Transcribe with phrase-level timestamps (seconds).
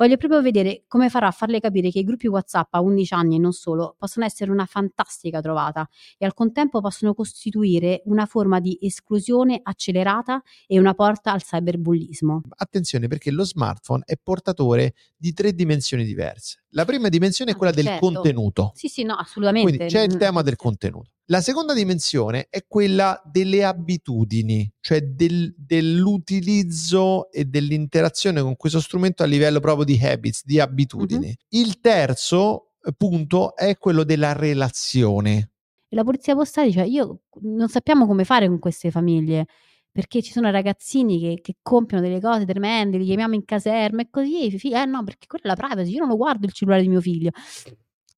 [0.00, 3.36] Voglio proprio vedere come farà a farle capire che i gruppi WhatsApp a 11 anni
[3.36, 8.60] e non solo possono essere una fantastica trovata e al contempo possono costituire una forma
[8.60, 12.40] di esclusione accelerata e una porta al cyberbullismo.
[12.56, 16.62] Attenzione perché lo smartphone è portatore di tre dimensioni diverse.
[16.70, 18.06] La prima dimensione è Ah, quella del certo.
[18.06, 18.72] contenuto.
[18.74, 19.76] Sì, sì, no, assolutamente.
[19.76, 21.10] Quindi c'è il Mm, tema del contenuto.
[21.30, 29.22] La seconda dimensione è quella delle abitudini, cioè del- dell'utilizzo e dell'interazione con questo strumento
[29.22, 31.26] a livello proprio di habits, di abitudini.
[31.28, 31.34] Mhm.
[31.50, 35.52] Il terzo eh, punto è quello della relazione.
[35.88, 39.46] E la polizia postale dice: Io non sappiamo come fare con queste famiglie.
[39.92, 44.08] Perché ci sono ragazzini che, che compiono delle cose tremende, li chiamiamo in caserma e
[44.10, 44.46] così.
[44.46, 45.92] i figli- eh no, perché quella è la privacy.
[45.92, 47.30] Io non lo guardo il cellulare di mio figlio.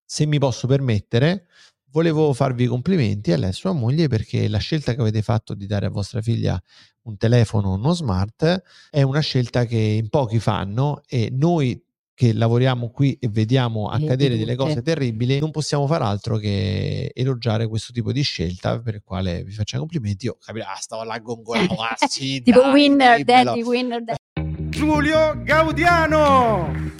[0.04, 1.46] Se mi posso permettere,
[1.92, 5.66] volevo farvi complimenti a lei e sua moglie perché la scelta che avete fatto di
[5.66, 6.60] dare a vostra figlia
[7.02, 11.80] un telefono non smart è una scelta che in pochi fanno e noi
[12.14, 17.66] che lavoriamo qui e vediamo accadere delle cose terribili, non possiamo far altro che elogiare
[17.66, 20.26] questo tipo di scelta per il quale vi facciamo complimenti.
[20.26, 24.68] Io capito, ah, stavo là gongolando, ah, sì, tipo dai, winner, daddy, winner, daddy.
[24.68, 26.92] Giulio Gaudiano.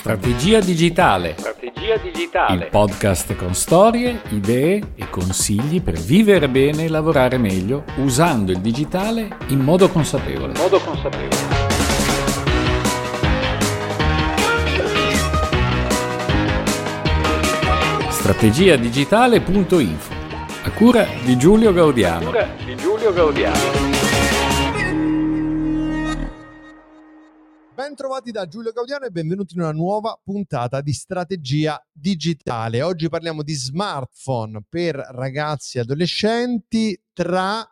[0.00, 1.34] Strategia digitale.
[1.36, 2.64] Strategia digitale.
[2.64, 8.60] Il podcast con storie, idee e consigli per vivere bene e lavorare meglio usando il
[8.60, 10.54] digitale in modo consapevole.
[10.56, 11.36] Modo consapevole.
[18.08, 20.16] Strategiadigitale.info
[20.62, 22.24] a cura di Giulio Gaudiano.
[22.24, 24.09] Cura di Giulio Gaudiano.
[27.80, 32.82] Ben trovati da Giulio Gaudiano e benvenuti in una nuova puntata di strategia digitale.
[32.82, 37.66] Oggi parliamo di smartphone per ragazzi e adolescenti tra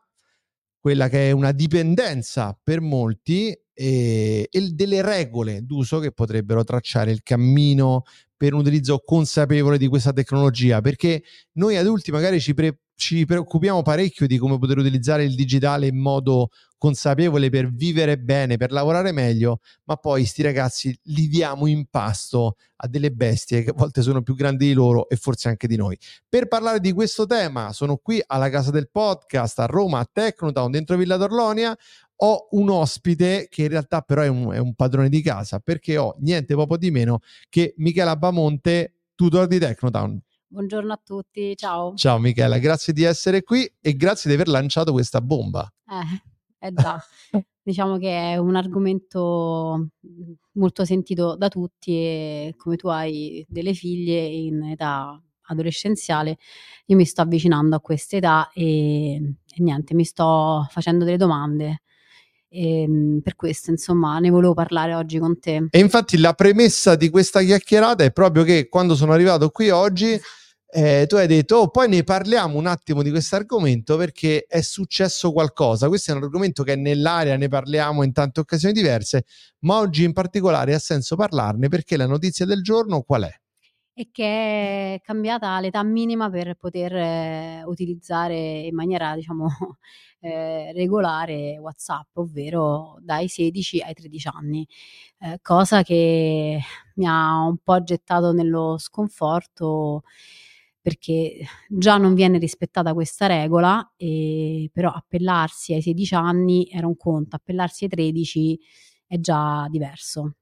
[0.80, 7.10] quella che è una dipendenza per molti e, e delle regole d'uso che potrebbero tracciare
[7.10, 8.04] il cammino
[8.34, 11.22] per un utilizzo consapevole di questa tecnologia, perché
[11.56, 15.96] noi adulti magari ci, pre- ci preoccupiamo parecchio di come poter utilizzare il digitale in
[15.96, 21.86] modo consapevole per vivere bene, per lavorare meglio, ma poi sti ragazzi li diamo in
[21.88, 25.68] pasto a delle bestie che a volte sono più grandi di loro e forse anche
[25.68, 25.96] di noi.
[26.28, 30.72] Per parlare di questo tema sono qui alla casa del podcast a Roma, a Tecnotown,
[30.72, 31.78] dentro Villa d'Orlonia.
[32.22, 35.96] Ho un ospite che in realtà però è un, è un padrone di casa perché
[35.96, 40.20] ho niente poco di meno che Michela Bamonte, tutor di Tecnotown.
[40.50, 41.92] Buongiorno a tutti, ciao.
[41.94, 45.70] Ciao Michela, grazie di essere qui e grazie di aver lanciato questa bomba.
[45.86, 46.98] Eh, eh già,
[47.62, 53.74] diciamo che è un argomento mh, molto sentito da tutti e come tu hai delle
[53.74, 56.38] figlie in età adolescenziale,
[56.86, 61.82] io mi sto avvicinando a questa età e, e niente, mi sto facendo delle domande.
[62.48, 65.66] E, mh, per questo, insomma, ne volevo parlare oggi con te.
[65.68, 70.18] E infatti la premessa di questa chiacchierata è proprio che quando sono arrivato qui oggi
[70.70, 74.60] eh, tu hai detto, oh, poi ne parliamo un attimo di questo argomento perché è
[74.60, 75.88] successo qualcosa.
[75.88, 79.24] Questo è un argomento che è nell'aria, ne parliamo in tante occasioni diverse,
[79.60, 83.40] ma oggi in particolare ha senso parlarne perché la notizia del giorno qual è?
[83.98, 89.48] e che è cambiata l'età minima per poter eh, utilizzare in maniera, diciamo,
[90.20, 94.68] eh, regolare WhatsApp, ovvero dai 16 ai 13 anni,
[95.18, 96.60] eh, cosa che
[96.94, 100.04] mi ha un po' gettato nello sconforto
[100.88, 106.96] perché già non viene rispettata questa regola, e però appellarsi ai 16 anni era un
[106.96, 108.58] conto, appellarsi ai 13
[109.06, 110.36] è già diverso.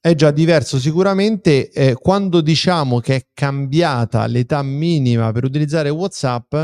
[0.00, 6.56] È già diverso sicuramente eh, quando diciamo che è cambiata l'età minima per utilizzare WhatsApp.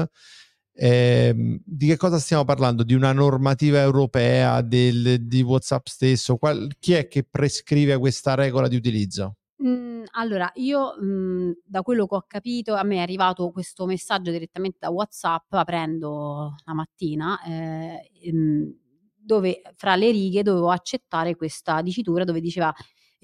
[0.72, 2.82] Eh, di che cosa stiamo parlando?
[2.82, 6.36] Di una normativa europea del, di WhatsApp stesso?
[6.36, 9.36] Qual, chi è che prescrive questa regola di utilizzo?
[9.62, 14.30] Mm, allora, io mm, da quello che ho capito, a me è arrivato questo messaggio
[14.30, 18.70] direttamente da WhatsApp aprendo la mattina, eh, mm,
[19.16, 22.72] dove fra le righe dovevo accettare questa dicitura dove diceva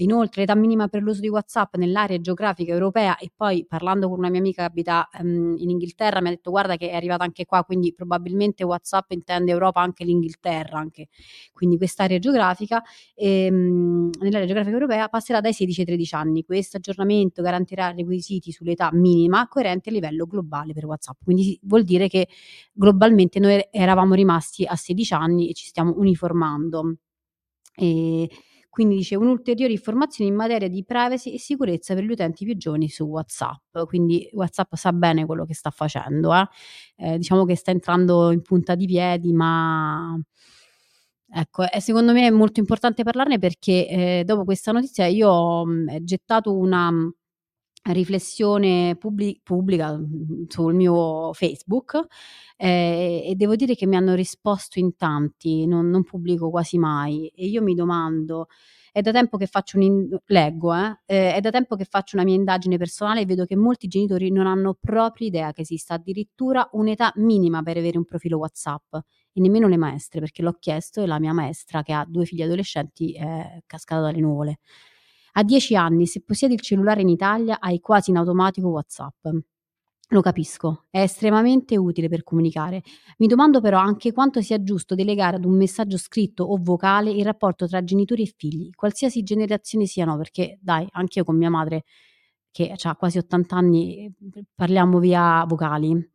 [0.00, 4.28] Inoltre, l'età minima per l'uso di WhatsApp nell'area geografica europea e poi parlando con una
[4.28, 7.46] mia amica che abita um, in Inghilterra mi ha detto guarda che è arrivata anche
[7.46, 11.08] qua, quindi probabilmente WhatsApp intende Europa anche l'Inghilterra, anche.
[11.52, 12.82] quindi quest'area geografica
[13.14, 16.44] ehm, nell'area geografica europea passerà dai 16 ai 13 anni.
[16.44, 21.20] Questo aggiornamento garantirà requisiti sull'età minima coerente a livello globale per WhatsApp.
[21.25, 22.28] Quindi vuol dire che
[22.72, 26.96] globalmente noi eravamo rimasti a 16 anni e ci stiamo uniformando.
[27.78, 28.28] E
[28.76, 32.90] quindi dice un'ulteriore informazione in materia di privacy e sicurezza per gli utenti più giovani
[32.90, 33.84] su WhatsApp.
[33.87, 36.46] Quindi WhatsApp sa bene quello che sta facendo, eh?
[36.96, 40.14] Eh, diciamo che sta entrando in punta di piedi, ma
[41.32, 45.64] ecco, è, secondo me è molto importante parlarne perché eh, dopo questa notizia io ho
[45.64, 46.90] mh, gettato una
[47.93, 52.06] riflessione pubblic- pubblica mm, sul mio Facebook
[52.56, 57.29] eh, e devo dire che mi hanno risposto in tanti, non, non, pubblico quasi mai
[57.35, 58.47] e io mi domando,
[58.93, 62.25] è da tempo che faccio un leggo, eh, eh, è da tempo che faccio una
[62.25, 66.69] mia indagine personale e vedo che molti genitori non hanno proprio idea che esista addirittura
[66.73, 71.06] un'età minima per avere un profilo WhatsApp e nemmeno le maestre perché l'ho chiesto e
[71.06, 74.59] la mia maestra che ha due figli adolescenti è cascata dalle nuvole.
[75.38, 79.27] A dieci anni, se possiedi il cellulare in Italia, hai quasi in automatico WhatsApp.
[80.11, 82.83] Lo capisco, è estremamente utile per comunicare.
[83.19, 87.23] Mi domando però anche quanto sia giusto delegare ad un messaggio scritto o vocale il
[87.23, 91.85] rapporto tra genitori e figli, qualsiasi generazione siano, perché dai, anche io con mia madre,
[92.50, 94.11] che ha quasi 80 anni,
[94.55, 96.11] parliamo via vocali.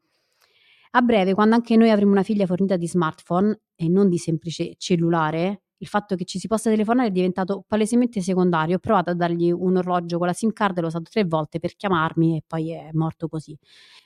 [0.93, 4.73] A breve, quando anche noi avremo una figlia fornita di smartphone e non di semplice
[4.77, 8.75] cellulare, il fatto che ci si possa telefonare è diventato palesemente secondario.
[8.75, 11.75] Ho provato a dargli un orologio con la SIM card l'ho usato tre volte per
[11.75, 13.57] chiamarmi e poi è morto così.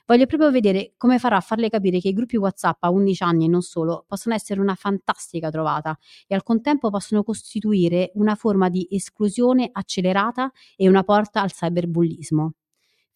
[0.06, 3.44] Voglio proprio vedere come farà a farle capire che i gruppi WhatsApp a 11 anni
[3.44, 5.96] e non solo possono essere una fantastica trovata
[6.26, 12.52] e al contempo possono costituire una forma di esclusione accelerata e una porta al cyberbullismo.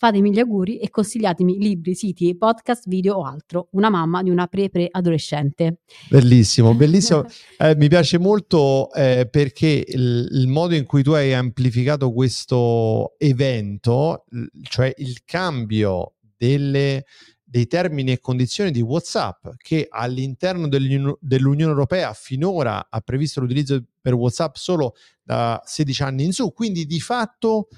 [0.00, 3.68] Fatemi gli auguri e consigliatemi libri, siti, podcast, video o altro.
[3.72, 5.80] Una mamma di una pre-pre-adolescente.
[6.08, 7.26] Bellissimo, bellissimo.
[7.60, 13.12] Eh, mi piace molto eh, perché il, il, modo in cui tu hai amplificato questo
[13.18, 14.24] evento,
[14.62, 17.04] cioè il cambio delle,
[17.44, 24.14] dei termini e condizioni di WhatsApp, che all'interno dell'Unione Europea finora ha previsto l'utilizzo per
[24.14, 27.68] WhatsApp solo da 16 anni in su, quindi di fatto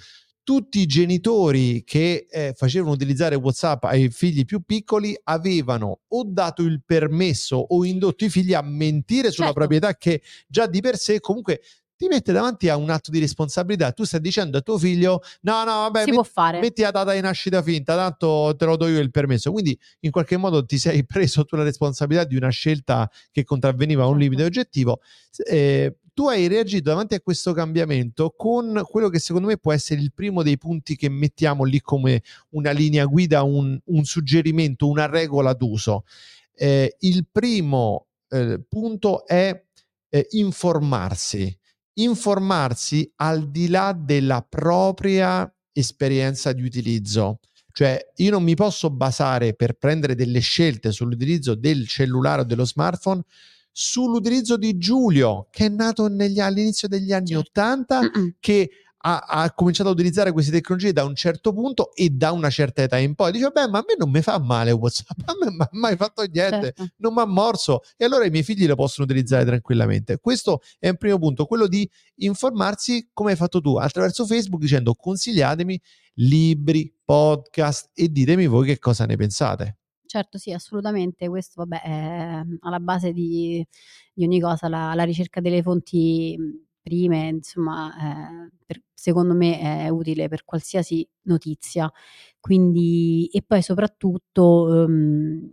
[0.44, 6.62] tutti i genitori che eh, facevano utilizzare WhatsApp ai figli più piccoli avevano o dato
[6.62, 9.61] il permesso o indotto i figli a mentire sulla certo.
[9.61, 11.61] proprietà che già di per sé comunque
[12.02, 13.93] ti mette davanti a un atto di responsabilità.
[13.93, 16.59] Tu stai dicendo a tuo figlio: no, no, vabbè, si met- può fare.
[16.59, 19.52] metti la data di nascita finta, tanto te lo do io il permesso.
[19.52, 24.02] Quindi, in qualche modo, ti sei preso tu la responsabilità di una scelta che contravveniva
[24.02, 24.25] a un certo.
[24.25, 25.00] limite oggettivo.
[25.47, 30.00] Eh, tu hai reagito davanti a questo cambiamento con quello che secondo me può essere
[30.00, 35.07] il primo dei punti che mettiamo lì come una linea guida, un, un suggerimento, una
[35.07, 36.04] regola d'uso.
[36.54, 39.64] Eh, il primo eh, punto è
[40.09, 41.59] eh, informarsi,
[41.95, 47.38] informarsi al di là della propria esperienza di utilizzo.
[47.73, 52.66] Cioè, io non mi posso basare per prendere delle scelte sull'utilizzo del cellulare o dello
[52.66, 53.23] smartphone
[53.73, 57.49] sull'utilizzo di Giulio, che è nato negli, all'inizio degli anni certo.
[57.61, 58.71] 80, che
[59.05, 62.83] ha, ha, cominciato a utilizzare queste tecnologie da un certo punto e da una certa
[62.83, 63.33] età in poi.
[63.33, 65.69] Dice, beh, ma a me non mi fa male WhatsApp, a me non mi ha
[65.73, 66.87] mai fatto niente, certo.
[66.99, 70.19] non mi ha morso e allora i miei figli lo possono utilizzare tranquillamente.
[70.19, 74.95] Questo è un primo punto, quello di informarsi come hai fatto tu attraverso Facebook dicendo
[74.95, 75.81] consigliatemi
[76.17, 79.79] libri, podcast e ditemi voi che cosa ne pensate.
[80.12, 81.26] Certo, sì, assolutamente.
[81.28, 83.66] Questo, vabbè, è alla base di,
[84.12, 86.37] di ogni cosa, la, la ricerca delle fonti
[86.83, 91.90] prime, insomma, eh, per- secondo me è utile per qualsiasi notizia.
[92.40, 95.50] Quindi, e poi soprattutto ehm,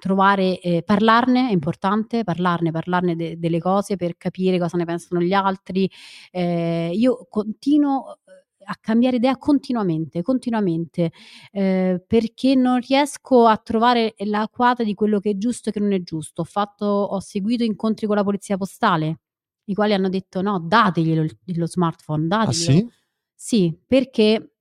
[0.00, 5.20] trovare, eh, parlarne è importante, parlarne, parlarne de- delle cose per capire cosa ne pensano
[5.20, 5.88] gli altri.
[6.32, 8.18] Eh, io continuo
[8.64, 11.12] a cambiare idea continuamente, continuamente,
[11.52, 15.80] eh, perché non riesco a trovare la quadra di quello che è giusto e che
[15.80, 16.42] non è giusto.
[16.42, 19.20] Ho, fatto, ho seguito incontri con la polizia postale,
[19.64, 22.72] i quali hanno detto no, dateglielo lo smartphone, Ah dateglielo.
[22.78, 22.90] sì?
[23.34, 24.52] Sì, perché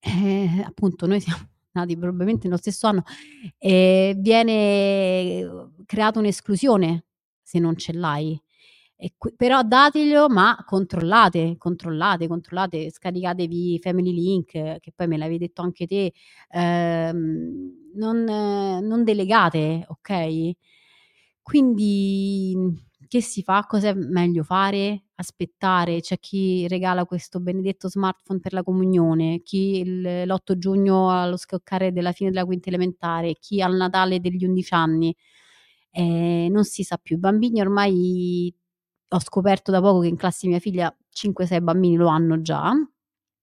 [0.00, 3.02] eh, appunto noi siamo nati probabilmente nello stesso anno
[3.58, 7.04] e viene creata un'esclusione
[7.42, 8.40] se non ce l'hai.
[9.16, 15.62] Qui- però dateglielo, ma controllate, controllate, controllate, scaricatevi Family Link, che poi me l'avevi detto
[15.62, 16.12] anche te,
[16.50, 20.50] ehm, non, eh, non delegate, ok?
[21.42, 22.54] Quindi
[23.08, 23.64] che si fa?
[23.66, 25.04] Cos'è meglio fare?
[25.16, 26.00] Aspettare?
[26.00, 31.90] C'è chi regala questo benedetto smartphone per la comunione, chi il- l'8 giugno allo scoccare
[31.92, 35.14] della fine della quinta elementare, chi al Natale degli 11 anni.
[35.92, 37.16] Eh, non si sa più.
[37.16, 38.54] I bambini ormai
[39.12, 42.72] ho scoperto da poco che in classe mia figlia 5-6 bambini lo hanno già.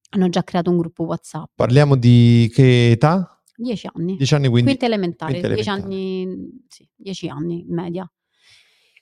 [0.10, 1.52] Hanno già creato un gruppo WhatsApp.
[1.56, 3.42] Parliamo di che età?
[3.56, 4.16] 10 anni.
[4.16, 4.70] 10 anni quindi.
[4.70, 5.96] Quinta elementare, quinta 10 elementare.
[5.96, 8.12] anni, sì, 10 anni in media.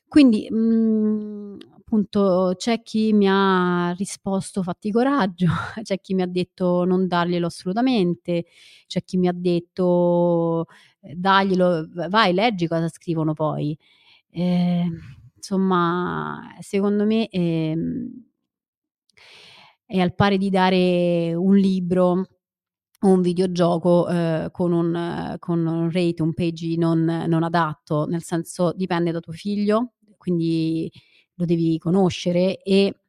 [0.08, 5.46] Quindi, mh, appunto, c'è chi mi ha risposto fatti coraggio,
[5.84, 8.46] c'è chi mi ha detto non darglielo assolutamente,
[8.88, 10.66] c'è chi mi ha detto
[11.00, 13.78] daglielo, vai, leggi cosa scrivono poi.
[14.30, 14.90] Eh,
[15.46, 18.10] insomma, secondo me ehm,
[19.86, 22.28] è al pari di dare un libro
[23.02, 28.24] o un videogioco eh, con, un, con un rate, un page non, non adatto, nel
[28.24, 30.92] senso dipende da tuo figlio, quindi
[31.36, 33.02] lo devi conoscere e,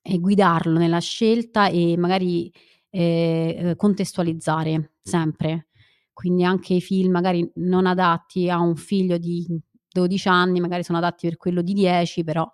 [0.00, 2.50] e guidarlo nella scelta e magari
[2.88, 5.66] eh, contestualizzare sempre.
[6.14, 9.46] Quindi anche i film magari non adatti a un figlio di
[9.90, 12.48] 12 anni, magari sono adatti per quello di 10, però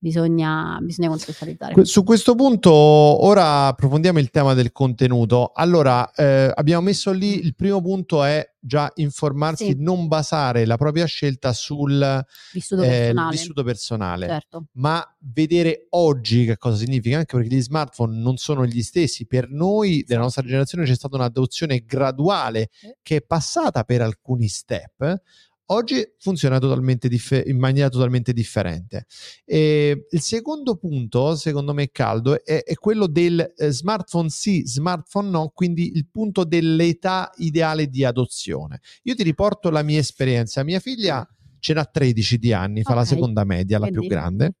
[0.00, 1.84] bisogna, bisogna contestualizzare.
[1.84, 5.50] Su questo punto ora approfondiamo il tema del contenuto.
[5.54, 9.74] Allora, eh, abbiamo messo lì il primo punto è già informarsi, Sì.
[9.78, 13.30] non basare la propria scelta sul Vissuto eh, personale.
[13.30, 14.66] vissuto personale, Certo.
[14.72, 19.26] ma vedere oggi che cosa significa, anche perché gli smartphone non sono gli stessi.
[19.26, 22.70] Per noi della nostra generazione c'è stata un'adozione graduale
[23.02, 25.22] che è passata per alcuni step.
[25.70, 29.04] Oggi funziona totalmente diffe- in maniera totalmente differente.
[29.44, 35.28] E il secondo punto, secondo me, caldo, è, è quello del eh, smartphone sì, smartphone
[35.28, 38.80] no, quindi il punto dell'età ideale di adozione.
[39.02, 40.64] Io ti riporto la mia esperienza.
[40.64, 41.26] Mia figlia
[41.58, 44.08] ce n'ha 13 di anni, fa la seconda media, la più Vedi?
[44.08, 44.54] grande.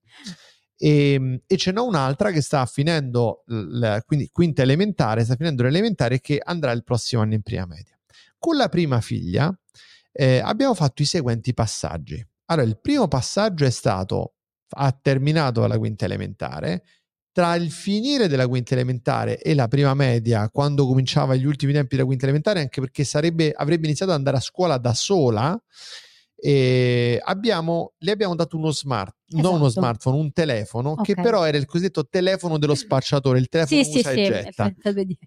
[0.76, 6.20] E, e ce n'è un'altra che sta finendo, la- quindi quinta elementare, sta finendo l'elementare
[6.20, 7.98] che andrà il prossimo anno in prima media.
[8.38, 9.58] Con la prima figlia
[10.20, 12.20] eh, abbiamo fatto i seguenti passaggi.
[12.46, 14.34] Allora, il primo passaggio è stato,
[14.70, 16.82] ha terminato la quinta elementare,
[17.30, 21.94] tra il finire della quinta elementare e la prima media, quando cominciava gli ultimi tempi
[21.94, 25.56] della quinta elementare, anche perché sarebbe, avrebbe iniziato ad andare a scuola da sola,
[26.40, 29.70] e abbiamo, le abbiamo dato uno smart, non uno Esatto.
[29.70, 31.20] smartphone, un telefono, che Ok.
[31.20, 34.52] però era il cosiddetto telefono dello spacciatore, il telefono Sì, sì, usa sì, vedere.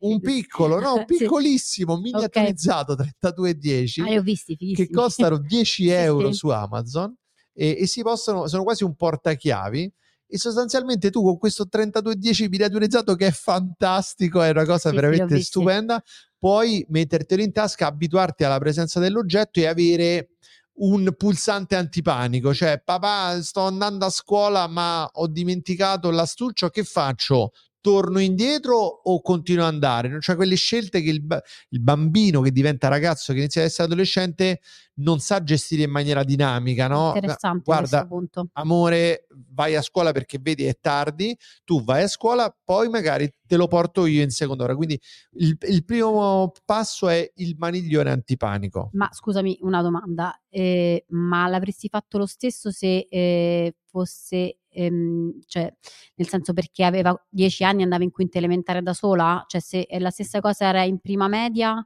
[0.01, 1.17] Un piccolo, no, un Sì.
[1.17, 6.37] piccolissimo, miniaturizzato, 3210 Ah, li ho visti, che costano 10 Sì, euro sì.
[6.37, 7.13] su Amazon
[7.53, 9.93] e, e si possono, sono quasi un portachiavi.
[10.33, 14.95] E sostanzialmente tu con questo 3210 miniaturizzato che è fantastico, è una cosa Sì, sì,
[14.95, 16.01] veramente stupenda,
[16.39, 20.29] puoi mettertelo in tasca, abituarti alla presenza dell'oggetto e avere
[20.75, 27.51] un pulsante antipanico, cioè papà sto andando a scuola ma ho dimenticato l'astuccio, che faccio?
[27.81, 30.21] Torno indietro o continuo ad andare?
[30.21, 34.61] Cioè quelle scelte che il, il bambino che diventa ragazzo, che inizia ad essere adolescente,
[34.95, 37.07] non sa gestire in maniera dinamica, no?
[37.15, 38.49] Interessante Guarda, punto.
[38.53, 43.55] amore, vai a scuola perché vedi è tardi, tu vai a scuola, poi magari te
[43.55, 44.75] lo porto io in seconda ora.
[44.75, 44.99] Quindi
[45.33, 48.89] il, il primo passo è il maniglione antipanico.
[48.93, 55.71] Ma scusami, una domanda, eh, ma l'avresti fatto lo stesso se eh, fosse, ehm, cioè,
[56.15, 59.43] nel senso perché aveva 10 anni e andava in quinta elementare da sola?
[59.47, 61.85] Cioè, se la stessa cosa era in prima media,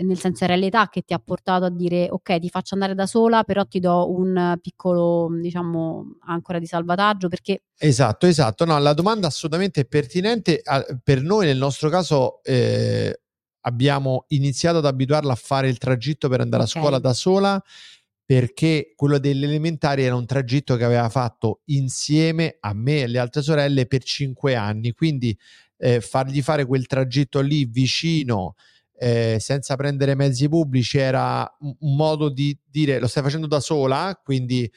[0.00, 3.06] nel senso era l'età che ti ha portato a dire ok, ti faccio andare da
[3.06, 8.64] sola, però ti do un piccolo, diciamo, ancora di salvataggio, perché Esatto, esatto.
[8.64, 10.62] No, la domanda assolutamente pertinente.
[11.02, 13.20] Per noi, nel nostro caso, eh,
[13.62, 16.76] abbiamo iniziato ad abituarla a fare il tragitto per andare Ok.
[16.76, 17.62] a scuola da sola
[18.28, 23.18] perché quello delle elementari era un tragitto che aveva fatto insieme a me e alle
[23.20, 25.34] altre sorelle per cinque anni, quindi
[25.78, 28.54] eh, fargli fare quel tragitto lì vicino
[28.98, 34.20] eh, senza prendere mezzi pubblici era un modo di dire lo stai facendo da sola,
[34.22, 34.70] quindi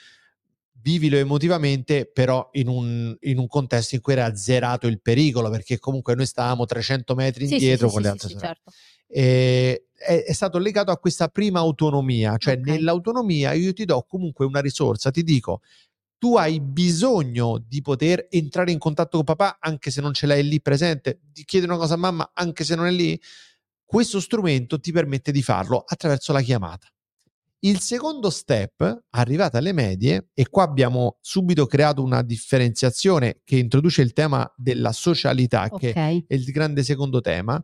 [0.81, 5.79] vivilo emotivamente, però in un, in un, contesto in cui era azzerato il pericolo, perché
[5.79, 8.71] comunque noi stavamo 300 metri Sì, indietro sì, con sì, le altre sì, certo.
[9.07, 12.67] E è, è stato legato a questa prima autonomia, cioè Ok.
[12.67, 15.61] nell'autonomia io ti do comunque una risorsa, ti dico,
[16.17, 20.43] tu hai bisogno di poter entrare in contatto con papà anche se non ce l'hai
[20.47, 23.19] lì presente, di chiedere una cosa a mamma anche se non è lì,
[23.83, 26.87] questo strumento ti permette di farlo attraverso la chiamata.
[27.63, 34.01] Il secondo step, arrivata alle medie, e qua abbiamo subito creato una differenziazione che introduce
[34.01, 35.95] il tema della socialità, che Ok.
[36.27, 37.63] è il grande secondo tema,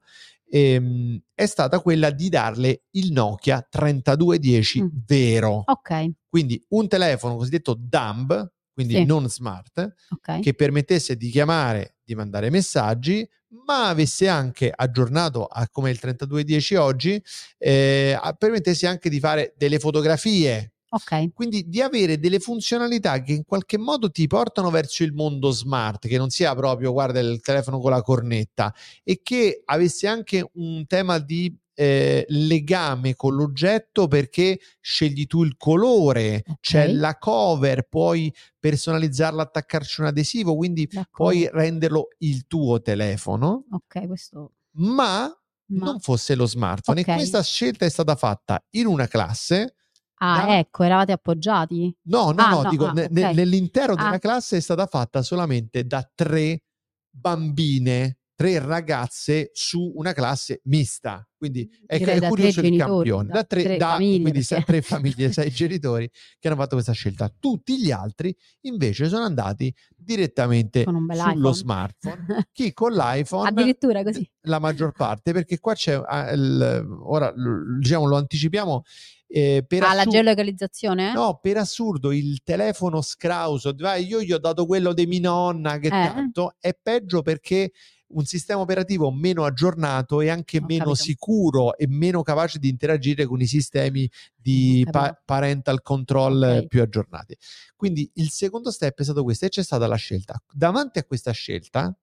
[0.49, 4.87] ehm, è stata quella di darle il Nokia 3210 Mm.
[5.07, 5.63] vero.
[5.65, 6.11] Ok.
[6.29, 9.05] Quindi un telefono cosiddetto dumb, quindi Sì.
[9.05, 10.41] non smart, Ok.
[10.41, 13.27] che permettesse di chiamare, di mandare messaggi,
[13.65, 17.21] ma avesse anche aggiornato a come il 3210 oggi,
[17.57, 20.71] eh, permettesse anche di fare delle fotografie.
[20.89, 21.33] Ok.
[21.33, 26.07] Quindi di avere delle funzionalità che in qualche modo ti portano verso il mondo smart,
[26.07, 28.73] che non sia proprio guarda il telefono con la cornetta
[29.03, 35.55] e che avesse anche un tema di eh, legame con l'oggetto perché scegli tu il
[35.57, 36.57] colore, Ok.
[36.59, 41.09] c'è la cover, puoi personalizzarla, attaccarci un adesivo, quindi D'accordo.
[41.11, 44.53] puoi renderlo il tuo telefono, Ok, questo...
[44.77, 45.27] ma,
[45.67, 45.85] Ma...
[45.85, 47.01] non fosse lo smartphone.
[47.01, 47.07] Ok.
[47.09, 49.75] E questa scelta è stata fatta in una classe.
[50.19, 51.95] Ah, da- ecco, eravate appoggiati?
[52.05, 53.09] No, no, Ah, no, no, dico, ah, ne- ok.
[53.11, 54.19] ne- nell'intero della Ah.
[54.19, 56.63] classe è stata fatta solamente da tre
[57.11, 61.27] bambine, tre ragazze su una classe mista.
[61.35, 63.31] Quindi è, Direi è da curioso il genitori, campione.
[63.33, 67.33] da tre da- famiglie, quindi perché- tre famiglie, sei genitori che hanno fatto questa scelta.
[67.39, 71.53] Tutti gli altri invece sono andati direttamente sullo iPhone.
[71.53, 72.25] smartphone.
[72.53, 74.29] Chi con l'iPhone Addirittura così.
[74.41, 77.33] la maggior parte, perché qua c'è ah, il- ora
[77.79, 78.83] diciamo lo anticipiamo
[79.29, 81.11] eh, per Ah, la assu- geolocalizzazione?
[81.13, 85.77] No, per assurdo il telefono scrauso, vai, io gli ho dato quello di mia nonna
[85.79, 85.89] che Eh.
[85.89, 87.71] tanto è peggio perché
[88.09, 91.03] un sistema operativo meno aggiornato e anche Ho meno capito.
[91.03, 96.57] sicuro e meno capace di interagire con i sistemi di Ho pa- parental control eh,
[96.59, 96.67] Ok.
[96.67, 97.35] più aggiornati.
[97.75, 100.41] Quindi il secondo step è stato questo e c'è stata la scelta.
[100.51, 101.95] Davanti a questa scelta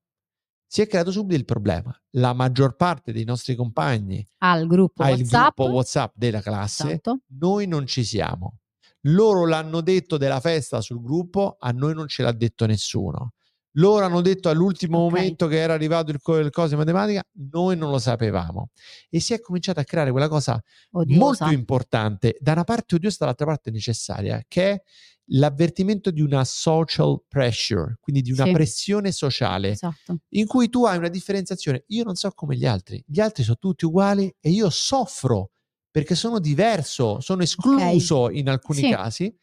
[0.67, 1.97] si è creato subito il problema.
[2.11, 5.55] La maggior parte dei nostri compagni Al gruppo ha il WhatsApp.
[5.57, 7.21] gruppo WhatsApp della classe, Esatto.
[7.39, 8.59] noi non ci siamo.
[9.07, 13.33] Loro l'hanno detto della festa sul gruppo, a noi non ce l'ha detto nessuno.
[13.77, 15.13] Loro hanno detto all'ultimo Ok.
[15.13, 18.71] momento che era arrivato il, il coso di matematica, noi non lo sapevamo.
[19.11, 20.61] E si è cominciata a creare quella cosa
[20.93, 21.19] Odiosa.
[21.19, 24.83] molto importante, da una parte odiosa, dall'altra parte necessaria, che è
[25.29, 28.53] l'avvertimento di una social pressure, quindi di una Sì.
[28.53, 30.19] pressione sociale Esatto.
[30.31, 31.85] in cui tu hai una differenziazione.
[31.89, 35.51] Io non so come gli altri, gli altri sono tutti uguali e io soffro
[35.91, 38.91] perché sono diverso, sono escluso in alcuni Sì.
[38.91, 39.35] casi,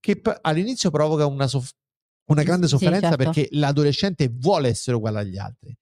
[0.00, 1.74] che p- all'inizio provoca una, soff-
[2.30, 3.16] una grande Sì, certo.
[3.16, 5.76] perché l'adolescente vuole essere uguale agli altri.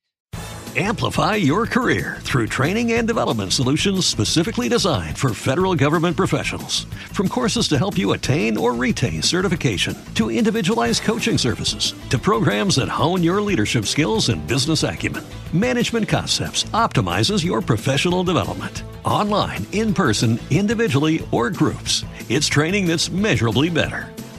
[0.76, 6.84] Amplify your career through training and development solutions specifically designed for federal government professionals.
[7.12, 12.76] From courses to help you attain or retain certification, to individualized coaching services, to programs
[12.76, 18.84] that hone your leadership skills and business acumen, Management Concepts optimizes your professional development.
[19.04, 24.12] Online, in person, individually, or groups, it's training that's measurably better.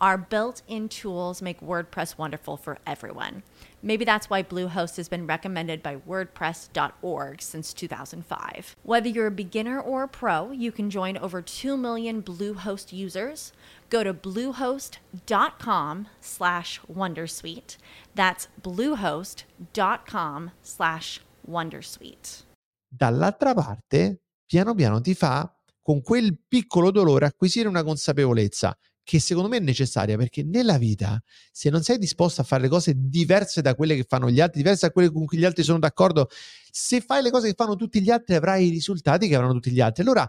[0.00, 3.42] our built in tools make WordPress wonderful for everyone.
[3.82, 8.74] Maybe that's why Bluehost has been recommended by WordPress.org since 2005.
[8.82, 13.52] Whether you're a beginner or a pro, you can join over 2 million Bluehost users.
[13.88, 17.76] Go to bluehost.com slash wondersuite.
[18.14, 22.44] That's bluehost.com slash wondersuite.
[22.88, 29.48] Dall'altra parte piano piano ti fa con quel piccolo dolore acquisire una consapevolezza che secondo
[29.48, 33.62] me è necessaria perché nella vita se non sei disposto a fare le cose diverse
[33.62, 36.28] da quelle che fanno gli altri, diverse da quelle con cui gli altri sono d'accordo,
[36.72, 39.70] se fai le cose che fanno tutti gli altri avrai i risultati che avranno tutti
[39.70, 40.02] gli altri.
[40.02, 40.28] Allora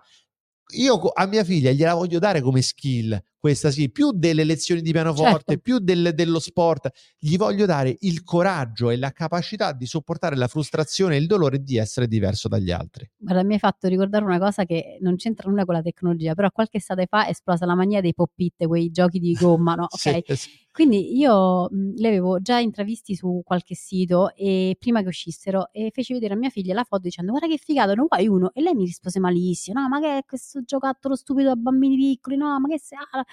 [0.75, 4.91] io a mia figlia gliela voglio dare come skill, questa sì, più delle lezioni di
[4.91, 5.58] pianoforte, Certo.
[5.62, 10.47] più del- dello sport, gli voglio dare il coraggio e la capacità di sopportare la
[10.47, 13.10] frustrazione e il dolore di essere diverso dagli altri.
[13.17, 16.50] Guarda, mi hai fatto ricordare una cosa che non c'entra nulla con la tecnologia, però
[16.52, 19.88] qualche estate fa è esplosa la mania dei pop-it, quei giochi di gomma, no?
[19.97, 20.23] Ok.
[20.26, 20.50] Sì, sì.
[20.78, 25.89] Quindi io mh, li avevo già intravisti su qualche sito e prima che uscissero e
[25.91, 28.52] feci vedere a mia figlia la foto dicendo guarda che figata, non vuoi uno?
[28.54, 32.38] E lei mi rispose malissimo, no ma che è questo giocattolo stupido da bambini piccoli,
[32.38, 32.93] no ma che se...
[32.95, 33.23] ah,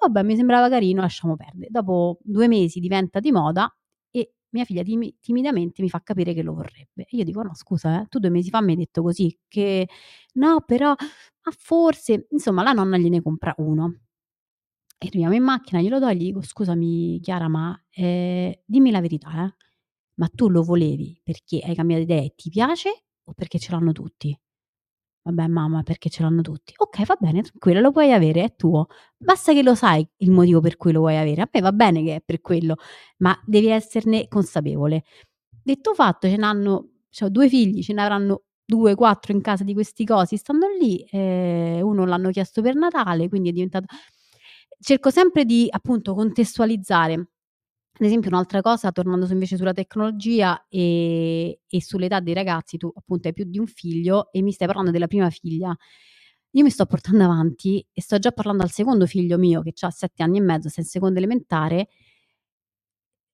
[0.00, 1.68] Vabbè, mi sembrava carino, lasciamo perdere.
[1.70, 3.72] Dopo due mesi diventa di moda
[4.10, 7.04] e mia figlia timi- timidamente mi fa capire che lo vorrebbe.
[7.04, 9.88] E io dico no scusa, eh, tu due mesi fa mi hai detto così, che
[10.34, 13.94] no però, ma forse, insomma la nonna gliene compra uno.
[14.98, 19.00] E arriviamo in macchina, glielo do e gli dico: Scusami, Chiara, ma eh, dimmi la
[19.00, 19.54] verità, eh,
[20.14, 23.92] ma tu lo volevi perché hai cambiato idea e ti piace o perché ce l'hanno
[23.92, 24.36] tutti?
[25.26, 26.72] Vabbè, mamma, perché ce l'hanno tutti.
[26.76, 28.86] Ok, va bene, tranquilla, lo puoi avere, è tuo.
[29.16, 31.42] Basta che lo sai il motivo per cui lo vuoi avere.
[31.42, 32.76] A me va bene che è per quello,
[33.18, 35.02] ma devi esserne consapevole.
[35.62, 39.74] Detto fatto, ce n'hanno, ho due figli, ce ne avranno due, quattro in casa di
[39.74, 43.86] questi cosi, stanno lì, eh, uno l'hanno chiesto per Natale, quindi è diventato...
[44.78, 47.30] Cerco sempre di appunto contestualizzare.
[47.98, 53.28] Ad esempio, un'altra cosa, tornando invece sulla tecnologia e, e sull'età dei ragazzi, tu appunto
[53.28, 55.74] hai più di un figlio e mi stai parlando della prima figlia.
[56.50, 59.90] Io mi sto portando avanti e sto già parlando al secondo figlio mio che ha
[59.90, 61.88] sette anni e mezzo, sta in seconda elementare,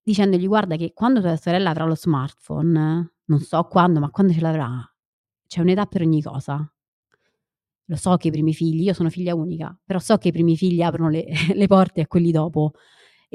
[0.01, 4.39] dicendogli guarda che quando tua sorella avrà lo smartphone, non so quando, ma quando ce
[4.39, 4.81] l'avrà,
[5.45, 6.73] c'è un'età per ogni cosa.
[7.87, 10.55] Lo so che i primi figli, io sono figlia unica, però so che i primi
[10.55, 12.71] figli aprono le, le porte a quelli dopo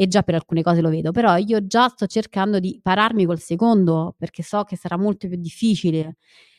[0.01, 3.41] e già per alcune cose lo vedo, però io già sto cercando di pararmi col
[3.41, 6.19] secondo perché so che sarà molto più difficile,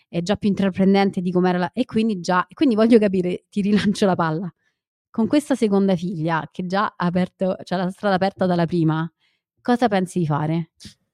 [0.09, 1.71] è già più intraprendente di com'era la...
[1.71, 4.53] e quindi già, quindi voglio capire, ti rilancio la palla.
[5.09, 9.09] Con questa seconda figlia che già ha aperto, c'è la strada aperta dalla prima,
[9.61, 10.71] cosa pensi di fare?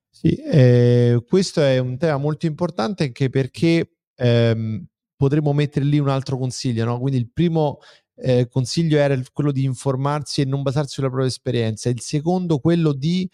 [0.10, 4.84] Sì, eh, questo è un tema molto importante anche perché ehm,
[5.16, 7.00] potremmo mettere lì un altro consiglio, no?
[7.00, 7.78] Quindi il primo
[8.18, 12.60] eh, consiglio era il- quello di informarsi e non basarsi sulla propria esperienza, il secondo
[12.60, 13.30] quello di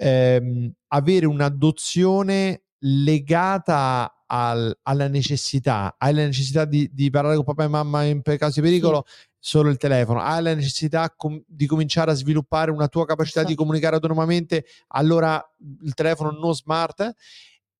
[0.00, 7.64] ehm, avere un'adozione legata al- alla necessità, hai la necessità di, di parlare con papà
[7.64, 9.04] e mamma in caso di pericolo,
[9.38, 13.46] solo il telefono, hai la necessità com- di cominciare a sviluppare una tua capacità di
[13.46, 13.62] Esatto.
[13.62, 15.42] comunicare autonomamente, allora
[15.82, 17.12] il telefono non smart.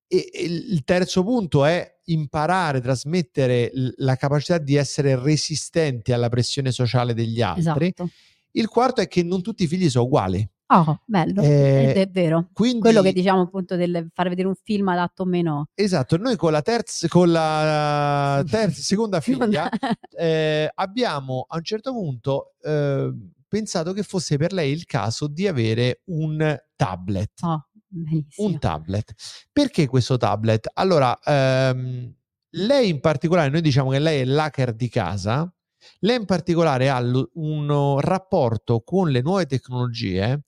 [0.09, 7.14] E, il terzo punto è imparare, trasmettere la capacità di essere resistenti alla pressione sociale
[7.14, 7.88] degli altri.
[7.88, 8.11] Esatto.
[8.53, 10.49] Il quarto è che non tutti i figli sono uguali.
[10.71, 12.49] Oh, bello, Eh, è vero.
[12.53, 15.68] Quindi, Quello che diciamo appunto del far vedere un film adatto o meno.
[15.75, 19.71] esatto, noi con la terza, con la terza, seconda figlia
[20.11, 23.11] eh, abbiamo a un certo punto eh,
[23.49, 27.31] pensato che fosse per lei il caso di avere un tablet.
[27.42, 28.48] Oh, benissimo.
[28.48, 29.14] Un tablet.
[29.53, 30.70] Perché questo tablet?
[30.74, 32.14] Allora, ehm,
[32.51, 35.53] lei in particolare, noi diciamo che lei è l'hacker di casa,
[36.01, 40.42] lei in particolare ha lo- un rapporto con le nuove tecnologie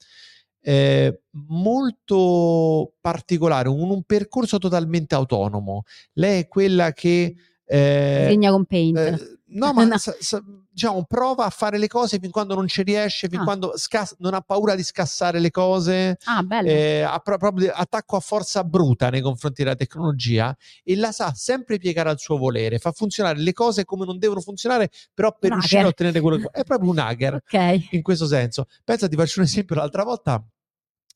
[0.62, 5.84] eh, molto particolare, un, un percorso totalmente autonomo.
[6.14, 7.34] Lei è quella che...
[7.72, 8.98] eh, Disegna con Paint.
[8.98, 9.98] eh, no, ma No.
[9.98, 13.44] sa- sa- diciamo, prova a fare le cose fin quando non ci riesce, fin Ah.
[13.44, 16.68] quando scas- non ha paura di scassare le cose, ah, bello.
[16.68, 21.32] eh, ha pro- proprio attacco a forza bruta nei confronti della tecnologia e la sa
[21.34, 25.50] sempre piegare al suo volere, fa funzionare le cose come non devono funzionare, però per
[25.50, 25.92] Un riuscire a hacker.
[25.94, 27.86] ottenere quello che è proprio un hacker ok.
[27.92, 28.66] in questo senso.
[28.84, 30.42] Pensa, ti faccio un esempio, l'altra volta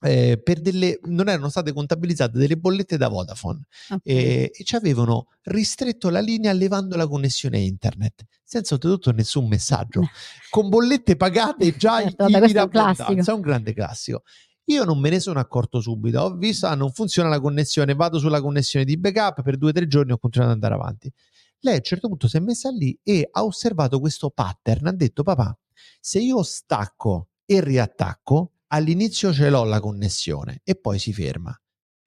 [0.00, 4.00] eh, per delle, non erano state contabilizzate delle bollette da Vodafone ok.
[4.02, 10.02] e, e ci avevano ristretto la linea levando la connessione internet senza oltretutto nessun messaggio.
[10.50, 14.22] Con bollette pagate già Certo, in, vabbè, un abbondanza, è un grande classico.
[14.66, 18.18] Io non me ne sono accorto subito ho visto ah non funziona la connessione vado
[18.18, 21.12] sulla connessione di backup per due o tre giorni ho continuato ad andare avanti.
[21.60, 24.92] Lei a un certo punto si è messa lì e ha osservato questo pattern ha
[24.92, 25.56] detto papà
[26.00, 31.56] se io stacco e riattacco all'inizio ce l'ho la connessione e poi si ferma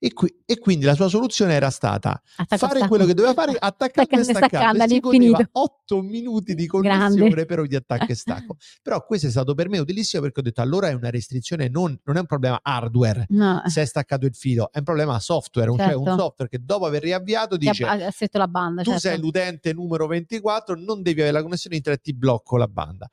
[0.00, 2.86] E, qui- e quindi la sua soluzione era stata Attacca, fare stacca.
[2.88, 7.16] quello che doveva fare attaccando e e staccando e si godeva 8 minuti di connessione
[7.30, 7.44] Grande.
[7.46, 10.60] per ogni attacco e stacco però questo è stato per me utilissimo perché ho detto
[10.60, 14.36] allora è una restrizione non, non è un problema hardware No, se è staccato il
[14.36, 16.18] filo è un problema software un- cioè un Certo.
[16.20, 17.96] software che dopo aver riavviato dice ha
[18.30, 18.82] la banda.
[18.82, 19.08] tu certo.
[19.08, 23.10] sei l'utente numero 24 non devi avere la connessione internet ti blocco la banda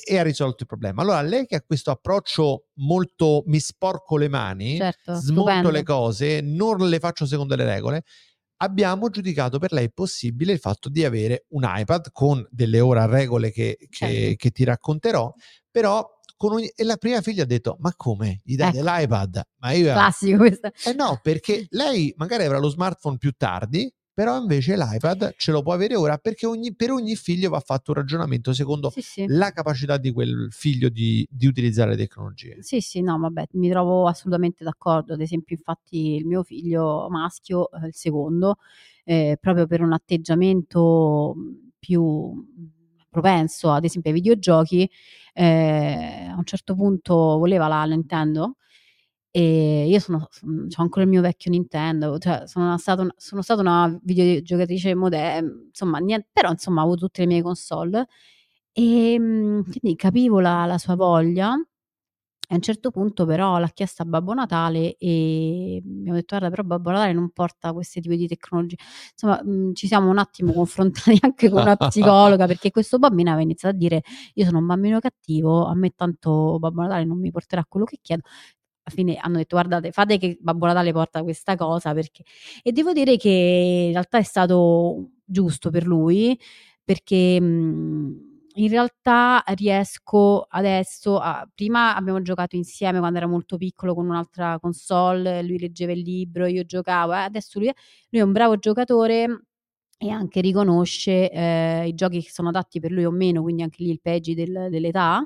[0.00, 4.28] e, ha risolto il problema allora lei che ha questo approccio molto mi sporco le
[4.28, 5.70] mani Certo, smonto stupendo.
[5.70, 8.02] le cose, non le faccio secondo le regole.
[8.62, 13.50] Abbiamo giudicato per lei possibile il fatto di avere un iPad con delle ora regole
[13.50, 14.34] che, che- Certo.
[14.36, 15.32] che ti racconterò,
[15.70, 18.40] però con ogni- e la prima figlia ha detto: Ma come?
[18.44, 18.76] Gli dai Ecco.
[18.82, 19.42] dell'iPad?
[19.58, 20.70] Ma io Classico questo.
[20.84, 25.62] eh no, perché lei magari avrà lo smartphone più tardi, però invece l'iPad ce lo
[25.62, 29.24] può avere ora perché ogni- per ogni figlio va fatto un ragionamento secondo Sì, sì.
[29.28, 32.62] la capacità di quel figlio di, di utilizzare le tecnologie.
[32.62, 35.14] Sì, sì, no, vabbè, mi trovo assolutamente d'accordo.
[35.14, 38.56] Ad esempio, infatti, il mio figlio maschio, eh, il secondo,
[39.04, 42.70] eh, proprio per un atteggiamento mh, più mh,
[43.10, 44.88] propenso, ad esempio, ai videogiochi,
[45.34, 48.56] eh, a un certo punto voleva la Nintendo.
[49.34, 53.98] E io sono, ho ancora il mio vecchio Nintendo, cioè sono stata, sono stata una
[54.02, 58.06] videogiocatrice moderna, insomma, niente, però insomma avuto tutte le mie console
[58.72, 61.54] e mh, quindi capivo la, la sua voglia.
[62.48, 66.50] E a un certo punto però l'ha chiesta a Babbo Natale e abbiamo detto guarda
[66.50, 68.76] però Babbo Natale non porta questi tipi di tecnologie.
[69.12, 73.44] Insomma mh, ci siamo un attimo confrontati anche con una psicologa perché questo bambino aveva
[73.44, 74.02] iniziato a dire
[74.34, 77.98] io sono un bambino cattivo, a me tanto Babbo Natale non mi porterà quello che
[78.02, 78.22] chiedo.
[78.84, 82.24] Alla fine hanno detto guardate fate che Babbo Natale porta questa cosa perché...
[82.62, 83.28] E devo dire che
[83.86, 86.38] in realtà è stato giusto per lui
[86.84, 93.94] perché mh, in realtà riesco adesso a, prima abbiamo giocato insieme quando era molto piccolo
[93.94, 97.72] con un'altra console, lui leggeva il libro, io giocavo, eh, adesso lui,
[98.10, 99.44] lui è un bravo giocatore
[99.98, 103.82] e anche riconosce eh, i giochi che sono adatti per lui o meno, quindi anche
[103.84, 105.24] lì il peggi del- dell'età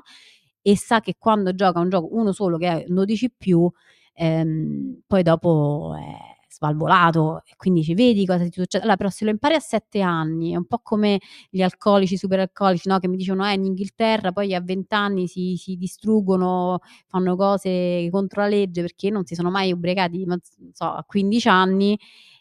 [0.69, 3.69] e sa che quando gioca un gioco uno solo che è un 12 più,
[4.13, 8.79] ehm, poi dopo è svalvolato e quindi ci vedi cosa ti succede.
[8.83, 12.39] Allora, però se lo impari a 7 anni, è un po' come gli alcolici, super
[12.39, 12.99] alcolici, no?
[12.99, 18.07] che mi dicono eh, in Inghilterra poi a 20 anni si, si distruggono, fanno cose
[18.11, 20.39] contro la legge perché non si sono mai ubriacati non
[20.73, 21.97] so, a 15 anni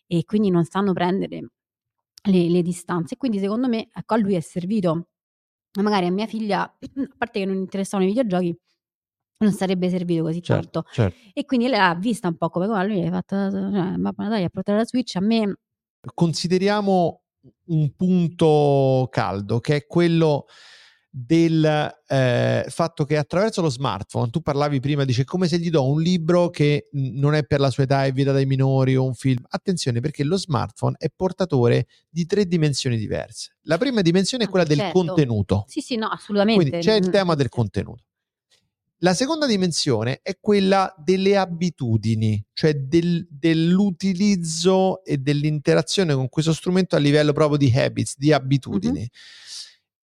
[0.07, 1.49] e quindi non sanno prendere
[2.31, 3.17] le, le distanze.
[3.17, 5.09] Quindi secondo me ecco, a lui è servito,
[5.83, 8.57] magari a mia figlia, a parte che non interessavano i videogiochi,
[9.39, 10.85] non sarebbe servito così tanto.
[10.91, 11.17] certo.
[11.33, 14.45] E quindi lei l'ha vista un po' come, come lui ha fatto, cioè, Babbo Natale
[14.45, 15.55] ha portato la Switch, a me
[16.15, 17.23] consideriamo
[17.67, 20.47] un punto caldo che è quello
[21.19, 21.65] del
[22.09, 26.03] eh, fatto che attraverso lo smartphone tu parlavi prima dice come se gli do un
[26.03, 29.43] libro che non è per la sua età è vietato ai minori o un film
[29.49, 34.51] attenzione perché lo smartphone è portatore di tre dimensioni diverse la prima dimensione è Ah,
[34.51, 34.99] quella del certo.
[35.05, 36.69] contenuto Sì, sì, no, assolutamente.
[36.69, 38.03] quindi c'è il Mm, tema del contenuto
[38.99, 46.95] la seconda dimensione è quella delle abitudini, cioè del- dell'utilizzo e dell'interazione con questo strumento
[46.97, 49.09] a livello proprio di habits, di abitudini.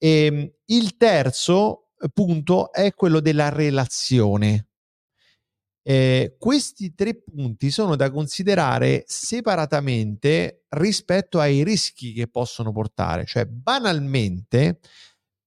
[0.06, 4.68] Ehm, il terzo punto è quello della relazione.
[5.86, 13.46] Eh, questi tre punti sono da considerare separatamente rispetto ai rischi che possono portare, cioè
[13.46, 14.80] banalmente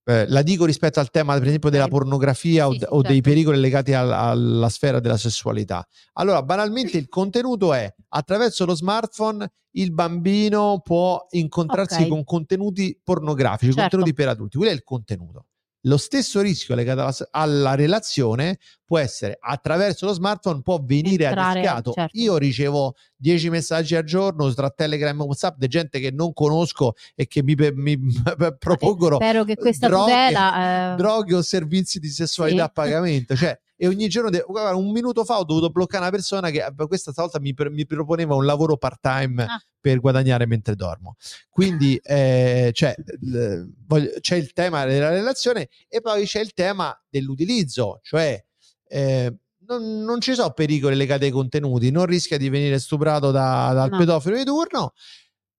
[0.09, 3.29] eh, la dico rispetto al tema, per esempio, della pornografia o, Sì, o dei certo.
[3.29, 5.85] pericoli legati al- alla sfera della sessualità.
[6.13, 12.07] Allora, banalmente il contenuto è attraverso lo smartphone il bambino può incontrarsi Ok.
[12.07, 13.81] con contenuti pornografici, Certo.
[13.81, 14.57] contenuti per adulti.
[14.57, 15.45] Quello è il contenuto.
[15.81, 21.59] Lo stesso rischio legato alla, alla relazione può essere attraverso lo smartphone, può venire Entrare,
[21.59, 21.91] adescato.
[21.93, 22.17] certo.
[22.17, 26.93] Io ricevo 10 messaggi al giorno tra Telegram e WhatsApp di gente che non conosco
[27.15, 27.97] e che mi, mi
[28.59, 30.93] propongono Spero che questa droghe- tutela...
[30.93, 32.63] eh, droghe o servizi di sessualità Sì.
[32.65, 33.35] a pagamento.
[33.35, 36.65] Cioè, e ogni giorno, de- guarda, un minuto fa ho dovuto bloccare una persona che
[36.87, 39.61] questa volta mi, per- mi proponeva un lavoro part time Ah.
[39.79, 41.15] per guadagnare mentre dormo.
[41.49, 46.99] Quindi eh, cioè, l- voglio- c'è il tema della relazione e poi c'è il tema
[47.09, 48.43] dell'utilizzo, cioè
[48.89, 49.35] eh,
[49.67, 53.89] non, non ci sono pericoli legati ai contenuti, non rischia di venire stuprato da- dal
[53.91, 53.97] No.
[53.97, 54.93] pedofilo di turno,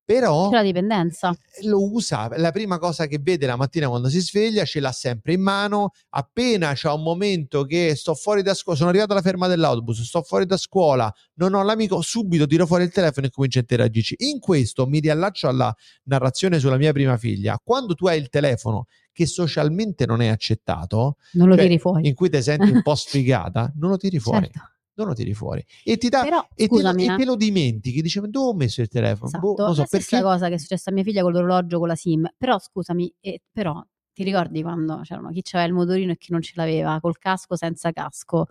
[0.09, 1.37] però la dipendenza.
[1.65, 5.35] lo usa la prima cosa che vede la mattina quando si sveglia ce l'ha sempre
[5.35, 9.49] in mano appena c'è un momento che sto fuori da scuola sono arrivato alla ferma
[9.49, 13.59] dell'autobus sto fuori da scuola non ho l'amico subito tiro fuori il telefono e comincio
[13.59, 18.19] a interagirci in questo mi riallaccio alla narrazione sulla mia prima figlia quando tu hai
[18.19, 22.09] il telefono che socialmente non è accettato Non lo cioè, tiri fuori.
[22.09, 24.71] in cui ti senti un po' sfigata non lo tiri fuori Certo.
[25.03, 25.65] Non lo tiri fuori.
[25.85, 27.17] E ti dà Però, e, te lo, scusami, e eh.
[27.17, 29.31] te lo dimentichi, dice, ma dove ho messo il telefono?
[29.39, 30.25] Boh, Esatto, non so la stessa perché.
[30.25, 32.29] cosa che è successa a mia figlia con l'orologio con la SIM.
[32.37, 33.83] Però scusami, eh, però
[34.13, 37.57] ti ricordi quando c'erano chi aveva il motorino e chi non ce l'aveva, col casco
[37.57, 38.47] senza casco?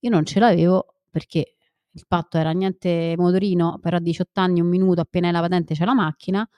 [0.00, 1.56] Io non ce l'avevo perché
[1.92, 5.74] il patto era niente motorino, però a 18 anni, un minuto, appena hai la patente
[5.74, 6.48] c'è la macchina,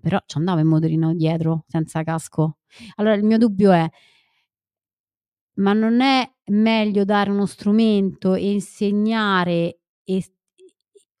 [0.00, 2.58] però ci andava il motorino dietro senza casco.
[2.96, 3.88] Allora il mio dubbio è,
[5.54, 10.24] ma non è meglio dare uno strumento e insegnare e-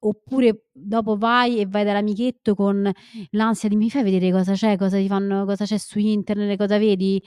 [0.02, 2.90] oppure dopo vai e vai dall'amichetto con
[3.32, 6.78] l'ansia di mi fai vedere cosa c'è, cosa ti fanno, cosa c'è su internet, cosa
[6.78, 7.22] vedi?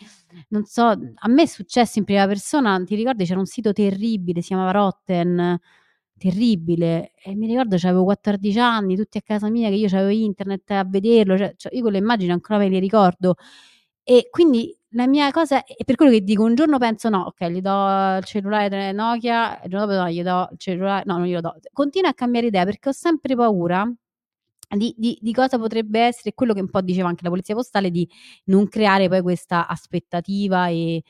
[0.49, 4.41] Non so, a me è successo in prima persona, ti ricordi c'era un sito terribile,
[4.41, 5.59] si chiamava Rotten,
[6.17, 10.71] terribile, e mi ricordo avevo 14 anni, tutti a casa mia che io avevo internet
[10.71, 13.35] a vederlo, cioè, cioè, io quelle immagini ancora me le ricordo
[14.03, 17.45] e quindi la mia cosa è per quello che dico, un giorno penso no, ok,
[17.47, 21.27] gli do il cellulare Nokia, il giorno dopo no, gli do il cellulare, no, non
[21.27, 21.55] glielo do.
[21.71, 23.91] Continua a cambiare idea perché ho sempre paura
[24.75, 27.91] di, di- di cosa potrebbe essere quello che un po' diceva anche la polizia postale
[27.91, 28.07] di
[28.45, 31.03] non creare poi questa aspettativa e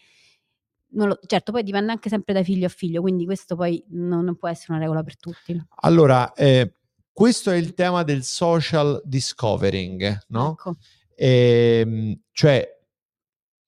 [0.95, 4.35] lo- certo poi dipende anche sempre da figlio a figlio, quindi questo poi non, non
[4.35, 5.61] può essere una regola per tutti.
[5.81, 6.73] Allora, eh,
[7.11, 10.51] questo è il tema del social discovering, no?
[10.51, 10.75] Ecco.
[11.15, 12.67] Ehm, cioè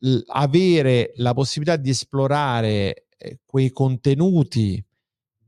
[0.05, 4.83] l- avere la possibilità di esplorare eh, quei contenuti,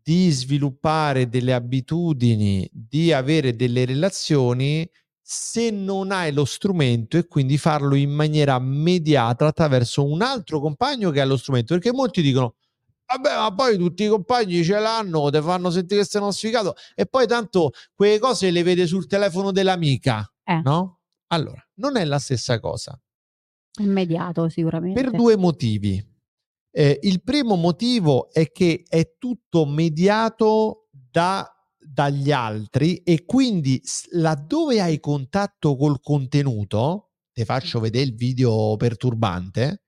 [0.02, 4.90] di sviluppare delle abitudini, di avere delle relazioni
[5.22, 11.12] se non hai lo strumento e quindi farlo in maniera mediata attraverso un altro compagno
[11.12, 12.56] che ha lo strumento, perché molti dicono
[13.10, 16.76] Vabbè, ma poi tutti i compagni ce l'hanno, ti fanno sentire che sei uno sfigato
[16.94, 20.60] e poi tanto quelle cose le vede sul telefono dell'amica, Eh.
[20.62, 21.00] no?
[21.28, 23.00] Allora, non è la stessa cosa.
[23.78, 25.02] Immediato sicuramente.
[25.02, 26.04] Per due motivi.
[26.72, 34.82] Eh, il primo motivo è che è tutto mediato da- dagli altri e quindi laddove
[34.82, 39.87] hai contatto col contenuto, ti faccio vedere il video perturbante,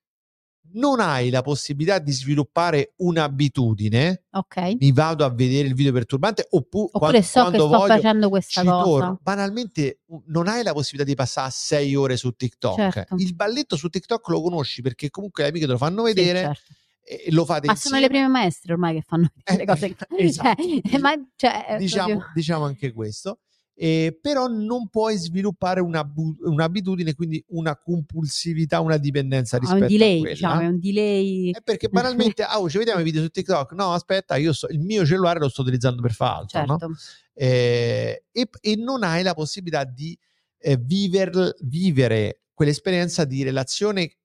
[0.73, 4.75] non hai la possibilità di sviluppare un'abitudine, Ok.
[4.79, 8.29] mi vado a vedere il video perturbante oppu- Oppure so che quando sto voglio facendo
[8.29, 8.83] questa cosa.
[8.83, 9.19] torno.
[9.21, 12.75] Banalmente non hai la possibilità di passare sei ore su TikTok.
[12.91, 13.15] Certo.
[13.17, 16.39] Il balletto su TikTok lo conosci perché comunque le amiche te lo fanno Sì, vedere
[16.39, 16.73] certo.
[17.03, 18.01] e lo fate Ma sono insieme.
[18.01, 19.95] le prime maestre ormai che fanno Eh, le cose.
[20.17, 20.63] esatto.
[20.89, 23.39] Cioè, ma, cioè, è diciamo, proprio- diciamo anche questo.
[23.81, 30.17] Eh, però non puoi sviluppare un'abitudine, quindi una compulsività, una dipendenza ha rispetto un delay,
[30.17, 30.33] a quella.
[30.33, 31.51] diciamo, è un delay.
[31.51, 33.71] È perché banalmente, ah, oh, ci vediamo i video su TikTok.
[33.71, 36.77] No, aspetta, io sto- il mio cellulare lo sto utilizzando per fare altro, no?
[36.77, 36.93] certo.
[37.33, 40.17] Eh, e, e non hai la possibilità di
[40.57, 44.17] eh, viver- vivere quell'esperienza di relazione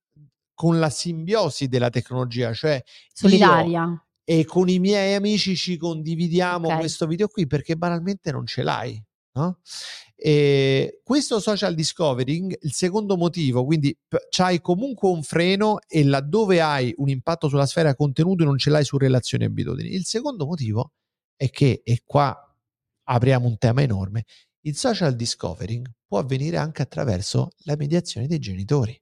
[0.52, 4.04] con la simbiosi della tecnologia, cioè io Solitaria.
[4.24, 6.78] e con i miei amici ci condividiamo Ok.
[6.80, 9.00] questo video qui perché banalmente non ce l'hai.
[9.34, 9.58] No?
[10.16, 16.60] E questo social discovering, il secondo motivo, quindi p- c'hai comunque un freno e laddove
[16.60, 19.92] hai un impatto sulla sfera contenuto non ce l'hai su relazioni e abitudini.
[19.92, 20.92] Il secondo motivo
[21.36, 22.36] è che, e qua
[23.06, 24.24] apriamo un tema enorme,
[24.62, 28.98] il social discovering può avvenire anche attraverso la mediazione dei genitori.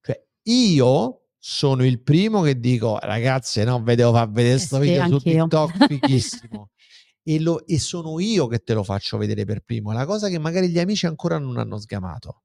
[0.00, 4.82] Cioè, io sono il primo che dico, ragazze, no, vedevo far vedere Eh questo sì,
[4.82, 5.18] video su.
[5.18, 6.70] TikTok fighissimo.
[7.30, 9.92] e, lo- e sono io che te lo faccio vedere per primo.
[9.92, 12.42] La cosa che magari gli amici ancora non hanno sgamato.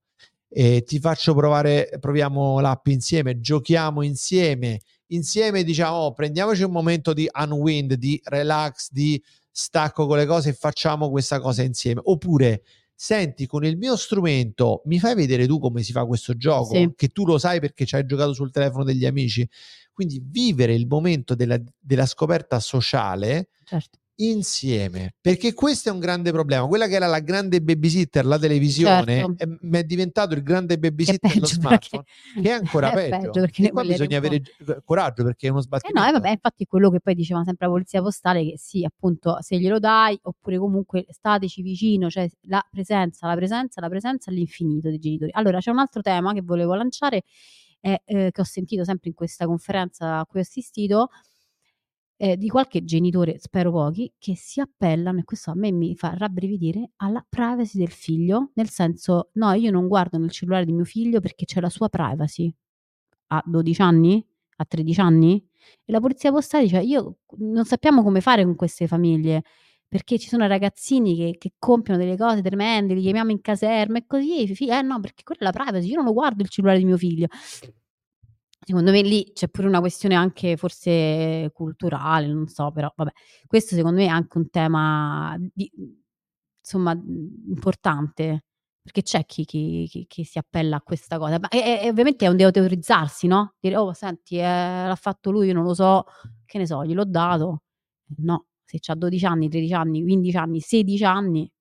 [0.49, 7.13] E ti faccio provare, proviamo l'app insieme, giochiamo insieme, insieme diciamo, oh, prendiamoci un momento
[7.13, 12.01] di unwind, di relax, di stacco con le cose e facciamo questa cosa insieme.
[12.03, 16.75] Oppure, senti, con il mio strumento mi fai vedere tu come si fa questo gioco,
[16.75, 16.91] Sì.
[16.95, 19.47] che tu lo sai perché ci hai giocato sul telefono degli amici.
[19.93, 23.99] Quindi vivere il momento della, della scoperta sociale certo.
[24.15, 29.15] Insieme perché questo è un grande problema quella che era la grande babysitter la televisione
[29.15, 29.43] Certo.
[29.43, 32.91] è, m- è diventato il grande è babysitter lo peggio smartphone perché- che è ancora
[32.93, 34.51] è peggio, perché e qua bisogna avere gi-
[34.85, 37.43] coraggio perché è uno Eh sbattimento no, eh vabbè, infatti è quello che poi diceva
[37.43, 42.29] sempre la polizia postale che sì, appunto, se glielo dai oppure comunque stateci vicino, cioè
[42.43, 45.31] la presenza, la presenza, la presenza all'infinito dei genitori.
[45.33, 47.23] Allora, c'è un altro tema che volevo lanciare
[47.81, 51.09] eh, eh, che ho sentito sempre in questa conferenza a cui ho assistito
[52.23, 56.13] eh, di qualche genitore, spero pochi, che si appellano, e questo a me mi fa
[56.15, 60.85] rabbrividire, alla privacy del figlio, nel senso, no, io non guardo nel cellulare di mio
[60.85, 62.49] figlio perché c'è la sua privacy.
[63.27, 64.25] A 12 anni?
[64.55, 65.45] A 13 anni?
[65.83, 69.43] E la polizia postale dice, io non sappiamo come fare con queste famiglie,
[69.85, 74.05] perché ci sono ragazzini che, che compiono delle cose tremende, li chiamiamo in caserma e
[74.07, 76.85] così, eh no, perché quella è la privacy, io non lo guardo il cellulare di
[76.85, 77.27] mio figlio.
[78.65, 83.11] Secondo me lì c'è pure una questione anche forse culturale, non so, però vabbè.
[83.45, 85.69] Questo secondo me è anche un tema di
[86.61, 88.45] insomma, importante,
[88.81, 92.25] perché c'è chi chi chi chi si appella a questa cosa, ma e e ovviamente
[92.25, 96.05] è un deautorizzarsi, no, dire: "Oh senti, ehm, l'ha fatto lui, io non lo so,
[96.45, 97.63] che ne so, gliel'ho dato".
[98.19, 101.51] No, se c'ha 12 anni, 13 anni, 15 anni, 16 anni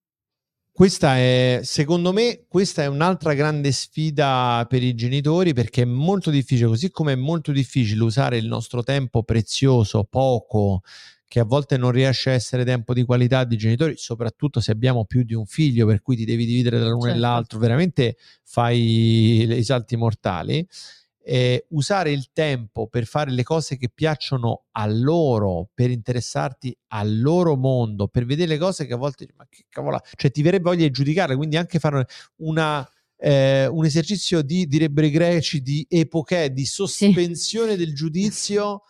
[0.75, 6.31] Questa è, secondo me, questa è un'altra grande sfida per i genitori perché è molto
[6.31, 10.81] difficile, così come è molto difficile usare il nostro tempo prezioso, poco,
[11.29, 15.05] che a volte non riesce a essere tempo di qualità di genitori, soprattutto se abbiamo
[15.05, 17.17] più di un figlio, per cui ti devi dividere tra l'uno Certo.
[17.17, 20.67] e l'altro, veramente fai i salti mortali.
[21.25, 27.21] Eh, usare il tempo per fare le cose che piacciono a loro, per interessarti al
[27.21, 30.71] loro mondo, per vedere le cose che a volte, ma che cavola, cioè ti verrebbe
[30.71, 32.07] voglia di giudicarle, quindi anche fare
[32.39, 32.85] una,
[33.17, 38.83] eh, un esercizio di, direbbero i greci, di epoche, di sospensione del giudizio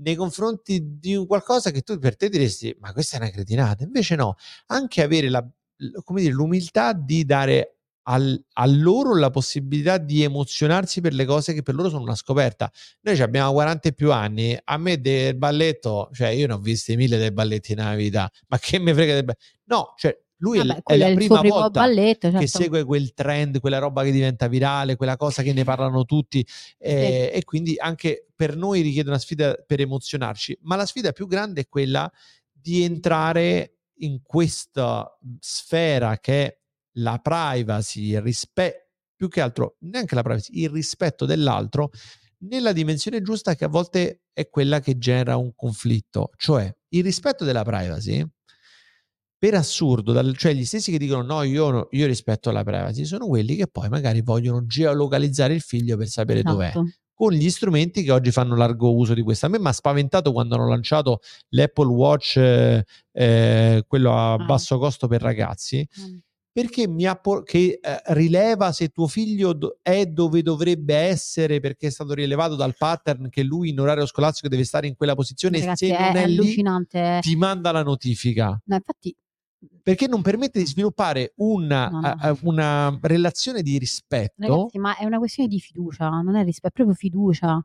[0.00, 3.82] nei confronti di un qualcosa che tu per te diresti, ma questa è una cretinata.
[3.82, 4.36] Invece no,
[4.66, 5.44] anche avere la,
[6.04, 11.52] come dire, l'umiltà di dare al- a loro la possibilità di emozionarsi per le cose
[11.52, 12.70] che per loro sono una scoperta.
[13.02, 16.96] Noi abbiamo 40 e più anni, a me del balletto, cioè io ne ho visti
[16.96, 19.44] mille dei balletti nella vita, ma che mi frega del balletto?
[19.64, 22.58] No, cioè lui Vabbè, è, la è prima volta balletto, che certo.
[22.62, 26.46] segue quel trend, quella roba che diventa virale, quella cosa che ne parlano tutti
[26.78, 31.26] eh, e quindi anche per noi richiede una sfida per emozionarci, ma la sfida più
[31.26, 32.10] grande è quella
[32.50, 36.59] di entrare in questa sfera che è
[36.94, 41.90] la privacy, il rispetto, più che altro neanche la privacy, il rispetto dell'altro
[42.42, 47.44] nella dimensione giusta che a volte è quella che genera un conflitto, cioè il rispetto
[47.44, 48.26] della privacy
[49.38, 53.26] per assurdo, cioè gli stessi che dicono no, io, no- io rispetto la privacy, sono
[53.26, 56.86] quelli che poi magari vogliono geolocalizzare il figlio per sapere dov'è Esatto.
[57.14, 59.46] con gli strumenti che oggi fanno largo uso di questo.
[59.46, 61.20] A me mi ha spaventato quando hanno lanciato
[61.50, 64.44] l'Apple Watch, eh, eh, quello a Ah.
[64.44, 66.16] basso costo per ragazzi, Mm.
[66.52, 71.60] Perché mi ha por- che eh, rileva se tuo figlio do- è dove dovrebbe essere
[71.60, 75.14] perché è stato rilevato dal pattern che lui in orario scolastico deve stare in quella
[75.14, 76.98] posizione Ragazzi, se è, non è è, allucinante.
[76.98, 77.20] eh.
[77.20, 79.14] ti manda la notifica No, infatti,
[79.82, 82.06] perché non permette di sviluppare una, No, no.
[82.18, 86.68] a- una relazione di rispetto ragazzi, ma è una questione di fiducia, non è rispetto,
[86.68, 87.64] è proprio fiducia.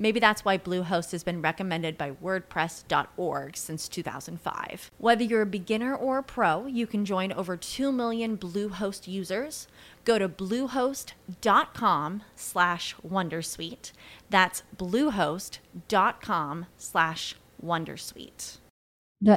[0.00, 4.92] Maybe that's why Bluehost has been recommended by WordPress.org since 2005.
[4.98, 9.66] Whether you're a beginner or a pro, you can join over 2 million Bluehost users.
[10.04, 13.90] Go to bluehost.com slash wondersuite.
[14.30, 18.60] That's bluehost.com slash wondersuite.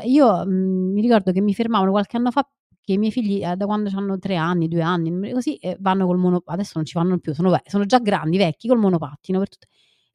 [0.04, 2.48] Io mh, mi ricordo che mi fermavano qualche anno fa
[2.84, 6.18] che i miei figli eh, da quando hanno tre anni, due anni, così vanno col
[6.18, 9.40] monopattino, adesso non ci vanno più, sono, sono già grandi, vecchi, col monopattino.
[9.40, 9.68] Per tutte-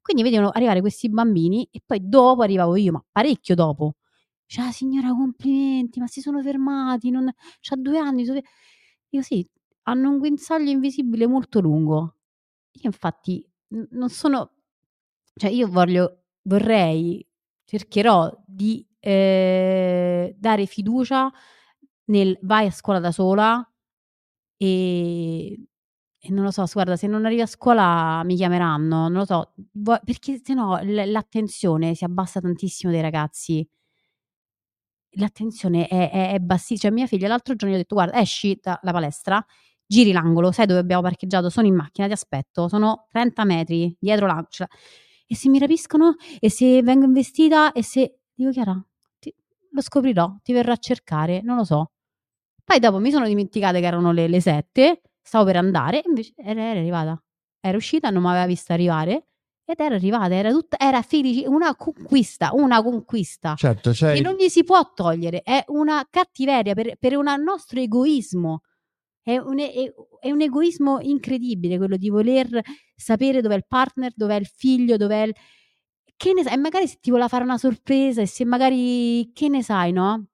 [0.07, 3.97] Quindi vedevano arrivare questi bambini e poi dopo arrivavo io, ma parecchio dopo.
[4.47, 7.29] Cioè, signora, complimenti, ma si sono fermati, non...
[7.61, 8.25] c'ha due anni.
[8.25, 8.47] sono fe-"
[9.11, 9.45] Io sì,
[9.83, 12.19] hanno un guinzaglio invisibile molto lungo.
[12.75, 13.45] Io infatti
[13.91, 14.53] non sono...
[15.35, 17.27] Cioè, io voglio, vorrei,
[17.65, 21.33] cercherò di eh, dare fiducia
[22.05, 23.69] nel vai a scuola da sola
[24.57, 25.67] e,
[26.29, 29.53] e non lo so, guarda, se non arrivi a scuola mi chiameranno, non lo so,
[30.05, 33.67] perché sennò l- l'attenzione si abbassa tantissimo dei ragazzi.
[35.19, 36.79] L'attenzione è, è, è bassissima.
[36.91, 39.45] Cioè, mia figlia l'altro giorno gli ho detto, guarda, esci dalla palestra,
[39.87, 41.49] giri l'angolo, sai dove abbiamo parcheggiato?
[41.49, 44.49] Sono in macchina, ti aspetto, sono 30 metri dietro l'angolo.
[44.51, 44.67] cioè,
[45.29, 48.19] e se mi rapiscono e se vengo investita e se...
[48.35, 48.79] Dico Chiara,
[49.19, 49.35] ti-
[49.73, 51.93] lo scoprirò, ti verrò a cercare, non lo so.
[52.65, 56.63] Poi dopo mi sono dimenticata che erano le, le 7, stavo per andare, invece era,
[56.63, 57.21] era arrivata.
[57.61, 59.27] Era uscita, non mi aveva vista arrivare
[59.65, 63.57] ed era arrivata, era tutta, era felice, una conquista, una conquista.
[63.57, 67.81] Certo, cioè che non gli si può togliere, è una cattiveria per, per un nostro
[67.81, 68.61] egoismo.
[69.21, 72.61] È un, è- è un egoismo incredibile quello di voler
[72.95, 75.35] sapere dov'è il partner, dov'è il figlio, dov'è il...
[76.17, 76.53] Che ne sai?
[76.55, 79.33] E magari se ti voleva fare una sorpresa e se magari...
[79.33, 80.27] Che ne sai, no?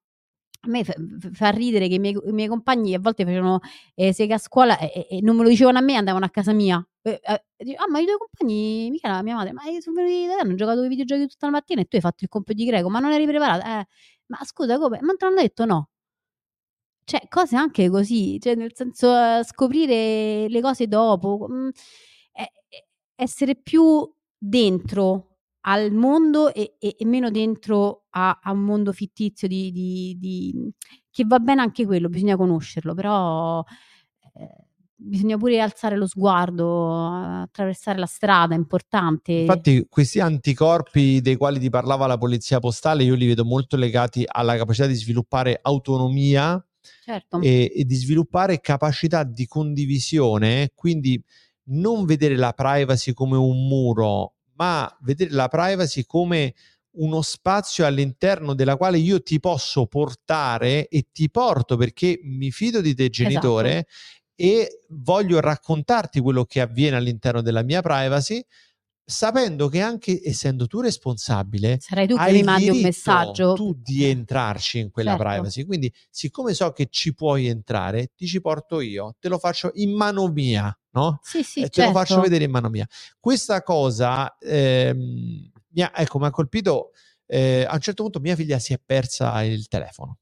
[0.65, 3.59] A me fa, ridere che i miei, i miei compagni a volte facevano
[3.97, 6.31] eh, sega a scuola e, e- e non me lo dicevano a me, andavano a
[6.31, 6.85] casa mia.
[7.03, 10.35] Eh, eh, dico, ah, ma i tuoi compagni, mica mia madre, ma sono venuti da
[10.37, 12.65] te, hanno giocato ai videogiochi tutta la mattina e tu hai fatto il compito di
[12.69, 13.81] greco, ma non eri preparata?
[13.81, 13.87] Eh,
[14.27, 15.01] ma scusa, come?
[15.03, 15.89] Ma te l'hanno detto no.
[17.05, 21.69] Cioè, cose anche così, cioè nel senso eh, scoprire le cose dopo, mm,
[22.35, 22.87] eh, eh,
[23.17, 24.09] essere più
[24.39, 25.32] dentro
[25.63, 30.73] al mondo e, e- e meno dentro a, a un mondo fittizio di, di- di-
[31.11, 33.63] che va bene anche quello, bisogna conoscerlo, però
[34.35, 37.07] eh, bisogna pure alzare lo sguardo,
[37.43, 39.33] attraversare la strada, è importante.
[39.33, 44.25] Infatti, questi anticorpi dei quali ti parlava la polizia postale, io li vedo molto legati
[44.27, 46.65] alla capacità di sviluppare autonomia
[47.05, 47.41] certo.
[47.41, 51.23] e, e di sviluppare capacità di condivisione, quindi
[51.65, 56.55] non vedere la privacy come un muro, ma vedere la privacy come
[56.97, 62.81] uno spazio all'interno della quale io ti posso portare e ti porto perché mi fido
[62.83, 63.87] di te genitore
[64.35, 68.45] e voglio raccontarti quello che avviene all'interno della mia privacy
[69.05, 73.53] sapendo che anche essendo tu responsabile Sarai tu che mi mandi un messaggio.
[73.55, 75.27] tu di entrarci in quella Certo.
[75.29, 75.65] privacy.
[75.65, 79.93] Quindi, siccome so che ci puoi entrare, ti ci porto io, te lo faccio in
[79.95, 81.18] mano mia, no?
[81.22, 81.93] Sì, sì, Eh, te certo.
[81.93, 82.86] lo faccio vedere in mano mia.
[83.18, 86.90] Questa cosa ehm, mi ha, ecco, mi ha colpito.
[87.26, 90.18] eh, a un certo punto mia figlia si è persa il telefono.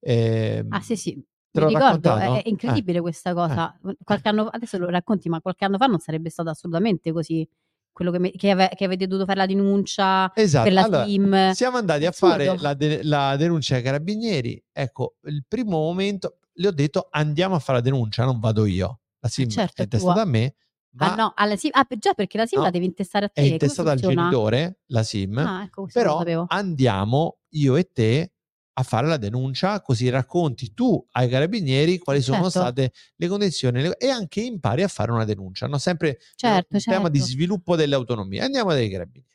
[0.00, 1.22] Ehm, Ah, sì, sì.
[1.50, 3.78] te Mi ricordo, è, è incredibile questa cosa.
[4.02, 7.46] Qualche anno, adesso lo racconti, ma qualche anno fa non sarebbe stato assolutamente così.
[7.92, 10.64] Quello che, me- che ave- che avete dovuto fare la denuncia Esatto.
[10.64, 11.50] per la Allora, team.
[11.52, 12.32] siamo andati a Assurdo.
[12.34, 14.64] fare la, de- la denuncia ai carabinieri.
[14.72, 19.00] Ecco, il primo momento le ho detto andiamo a fare la denuncia, non vado io.
[19.22, 20.54] La SIM certo, è intestata a me,
[20.94, 21.70] ma ah, no, alla SIM.
[21.74, 23.34] Ah, già perché la SIM No, la devi intestare a te.
[23.34, 25.38] è Come intestata al genitore, la SIM.
[25.38, 28.32] Ah, ecco, però andiamo io e te
[28.74, 32.58] a fare la denuncia, così racconti tu ai carabinieri quali sono Certo.
[32.58, 35.66] state le condizioni le- e anche impari a fare una denuncia.
[35.66, 35.78] No?
[35.78, 37.32] Sempre Certo, un tema di certo.
[37.32, 38.40] sviluppo delle autonomie.
[38.40, 39.30] Andiamo dai carabinieri.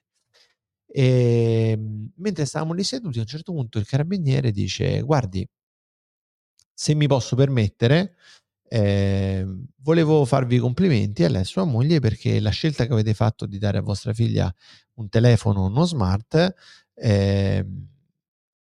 [0.90, 1.78] E,
[2.16, 5.48] mentre stavamo lì seduti, a un certo punto il carabiniere dice: Guardi,
[6.74, 8.16] se mi posso permettere,
[8.70, 9.46] eh,
[9.78, 13.46] volevo farvi complimenti a lei e a sua moglie perché la scelta che avete fatto
[13.46, 14.54] di dare a vostra figlia
[14.96, 16.54] un telefono non smart
[16.96, 17.88] ehm,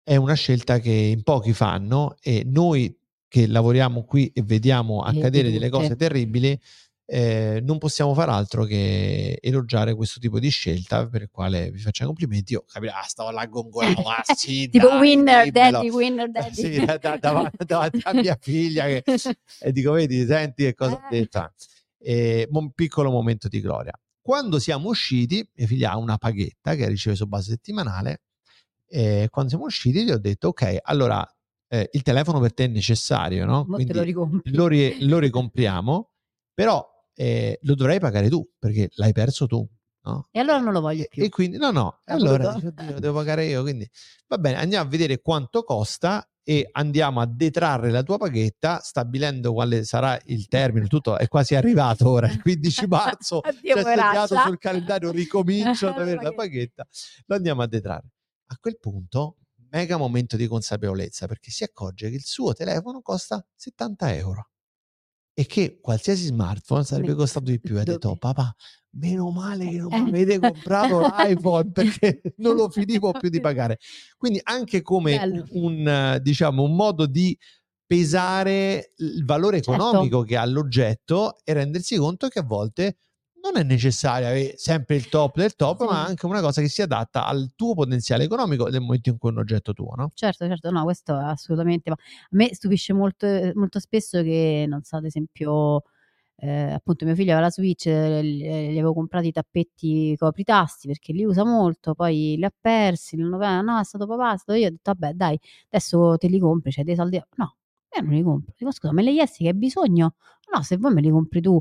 [0.04, 2.96] è una scelta che in pochi fanno e noi
[3.28, 6.60] che lavoriamo qui e vediamo accadere delle cose terribili
[7.12, 11.80] eh, non possiamo far altro che elogiare questo tipo di scelta per il quale vi
[11.80, 15.72] facciamo complimenti io capito ah, stavo là gongolavo ah, sì, tipo dai, winner, dimmelo.
[15.72, 16.53] daddy, winner, daddy.
[16.53, 19.03] Sì, da- da- davanti, davanti a mia figlia che-
[19.60, 21.20] e dico vedi senti che cosa ho Eh.
[21.20, 21.51] detto
[21.97, 26.88] e, un piccolo momento di gloria quando siamo usciti mia figlia ha una paghetta che
[26.88, 28.22] riceve su base settimanale
[28.88, 31.28] e quando siamo usciti gli ho detto ok allora
[31.72, 33.66] eh, il telefono per te è necessario no?
[33.78, 36.12] Te lo lo, ri- lo ricompriamo
[36.53, 36.88] però
[37.20, 39.67] eh, lo dovrai pagare tu perché l'hai perso tu
[40.03, 40.28] no?
[40.32, 41.22] E allora non lo voglio più.
[41.22, 43.61] E quindi, no, no, Ah, allora dico, "Oddio, lo devo pagare io.
[43.61, 43.88] Quindi
[44.28, 49.51] va bene, andiamo a vedere quanto costa e andiamo a detrarre la tua paghetta stabilendo
[49.51, 50.88] quale sarà il termine.
[50.88, 53.39] Tutto è quasi arrivato ora, il 15 marzo.
[53.43, 56.84] Addio, c'è segnato sul calendario, ricomincio ad La avere la paghetta.
[56.86, 56.88] paghetta.
[57.26, 58.07] Lo andiamo a detrarre.
[58.47, 59.36] A quel punto,
[59.72, 64.49] mega momento di consapevolezza perché si accorge che il suo telefono costa 70 euro
[65.34, 67.77] e che qualsiasi smartphone sarebbe costato di più.
[67.80, 68.53] Ha detto, papà,
[68.91, 70.01] meno male che non Eh.
[70.01, 73.77] mi avete comprato l'iPhone perché non lo finivo più di pagare.
[74.17, 75.45] Quindi anche come Bello.
[75.51, 77.38] un, eh, diciamo, un modo di
[77.86, 79.73] pesare il valore Certo.
[79.73, 82.97] economico che ha l'oggetto e rendersi conto che a volte
[83.42, 85.86] non è necessario avere sempre il top del top, Sì.
[85.86, 89.30] ma anche una cosa che si adatta al tuo potenziale economico nel momento in cui
[89.30, 90.12] è un oggetto tuo, no?
[90.14, 91.90] Certo, certo, no, questo è assolutamente.
[91.90, 93.26] Ma a me stupisce molto,
[93.56, 95.84] molto spesso che, non so, ad esempio,
[96.38, 100.88] eh, appunto, mio figlio aveva la Switch, eh, gli gli avevo comprato i tappeti copritasti
[100.88, 104.38] perché li usa molto, poi li ha persi, non lo- no, è stato papà, è
[104.38, 107.22] stato io, ho detto, vabbè, dai, adesso te li compri, c'hai dei soldi.
[107.38, 107.56] No,
[107.98, 108.54] Io non li compro.
[108.58, 110.16] Dico, scusa, me li chiesti che hai bisogno?
[110.54, 111.60] No, se vuoi me li compri tu.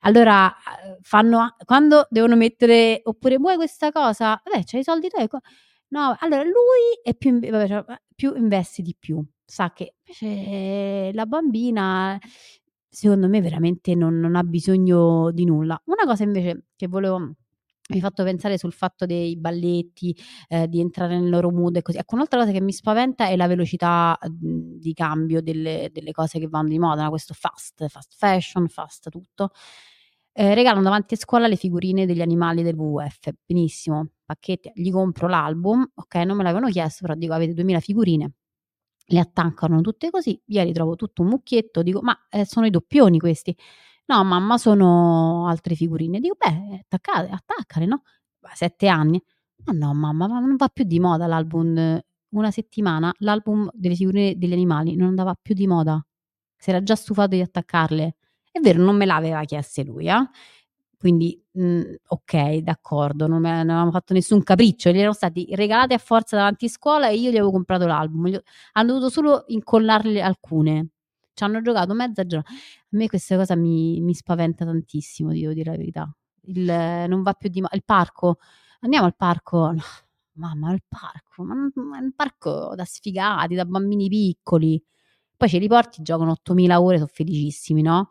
[0.00, 4.40] Allora, eh, fanno, quando devono mettere, oppure vuoi questa cosa?
[4.44, 5.38] Vabbè, c'hai i soldi tu.
[5.88, 6.52] No, allora lui
[7.02, 7.84] è più, vabbè, cioè,
[8.14, 9.24] più investi di più.
[9.44, 12.18] Sa che invece la bambina,
[12.88, 15.80] secondo me, veramente non, non ha bisogno di nulla.
[15.86, 17.34] Una cosa invece che volevo
[17.88, 20.16] mi hai fatto pensare sul fatto dei balletti,
[20.48, 21.98] eh, di entrare nel loro mood e così.
[21.98, 26.48] Ecco, un'altra cosa che mi spaventa è la velocità di cambio delle, delle cose che
[26.48, 29.50] vanno di moda, questo fast, fast fashion, fast tutto.
[30.38, 35.28] Eh, regalano davanti a scuola le figurine degli animali del WWF, benissimo, pacchetti, gli compro
[35.28, 38.32] l'album, ok, non me l'avevano chiesto, però dico avete 2000 figurine,
[39.06, 43.18] le attaccano tutte così, ieri trovo tutto un mucchietto, dico ma eh, sono i doppioni
[43.18, 43.56] questi,
[44.08, 46.20] No, mamma, sono altre figurine.
[46.20, 48.02] Dico, beh, attaccate, attaccale, no?
[48.38, 49.20] Beh, sette anni.
[49.64, 51.98] Ma no, mamma, ma non va più di moda l'album.
[52.30, 56.04] Una settimana l'album delle figurine degli animali non andava più di moda.
[56.56, 58.16] Si era già stufato di attaccarle.
[58.52, 60.28] È vero, non me l'aveva chieste lui, eh?
[60.98, 65.92] Quindi, mh, ok, d'accordo, non, me, non avevamo fatto nessun capriccio, gli erano stati regalati
[65.94, 68.28] a forza davanti a scuola e io gli avevo comprato l'album.
[68.28, 68.38] Gli
[68.72, 70.88] hanno dovuto solo incollarle alcune.
[71.34, 72.50] Ci hanno giocato mezza giornata.
[72.96, 76.16] A me questa cosa mi, mi spaventa tantissimo, devo dire la verità.
[76.44, 76.62] Il,
[77.08, 77.76] non va più di moda.
[77.76, 78.38] Il parco,
[78.80, 79.70] andiamo al parco.
[79.72, 79.82] No,
[80.32, 84.82] mamma, il parco, ma ma è un parco da sfigati, da bambini piccoli.
[85.36, 88.08] Poi ce li porti, giocano 8000 ore, sono felicissimi, no?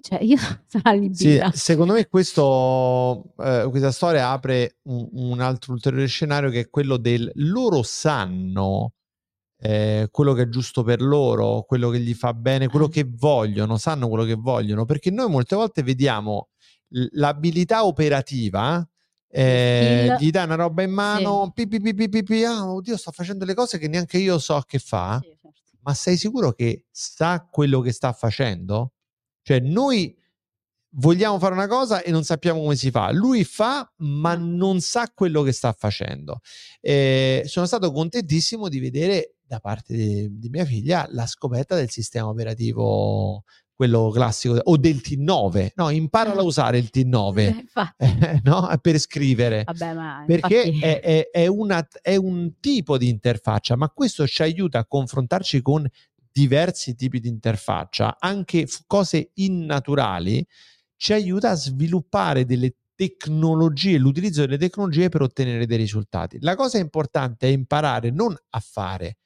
[0.00, 0.82] Cioè, io sono
[1.14, 1.50] Sì, allibita.
[1.50, 6.96] secondo me questo, eh, questa storia apre un, un altro ulteriore scenario che è quello
[6.96, 8.94] del loro sanno
[9.64, 13.76] eh, quello che è giusto per loro, quello che gli fa bene, quello che vogliono,
[13.78, 16.48] sanno quello che vogliono, perché noi molte volte vediamo
[17.12, 18.84] l'abilità operativa.
[19.28, 22.96] eh, gli dai una roba in mano, pi, pi, pi, pi, pi, pi, ah, oddio,
[22.96, 25.52] sta facendo le cose che neanche io so che fa Sì, certo.
[25.82, 28.92] ma sei sicuro che sa quello che sta facendo?
[29.42, 30.14] Cioè, noi
[30.96, 33.10] vogliamo fare una cosa e non sappiamo come si fa.
[33.12, 36.40] Lui fa, ma non sa quello che sta facendo.
[36.80, 41.90] Eh, sono stato contentissimo di vedere da parte di, di mia figlia la scoperta del
[41.90, 43.44] sistema operativo,
[43.74, 45.72] quello classico, o del T9.
[45.74, 47.66] No, imparala a usare il T9
[47.98, 48.66] Eh, eh, no?
[48.80, 53.90] per scrivere Vabbè, perché infatti- è, è- è una- è un tipo di interfaccia, ma
[53.90, 55.86] questo ci aiuta a confrontarci con
[56.32, 60.42] diversi tipi di interfaccia, anche f- cose innaturali,
[60.96, 66.38] ci aiuta a sviluppare delle tecnologie, l'utilizzo delle tecnologie per ottenere dei risultati.
[66.40, 69.16] La cosa importante è imparare non a fare,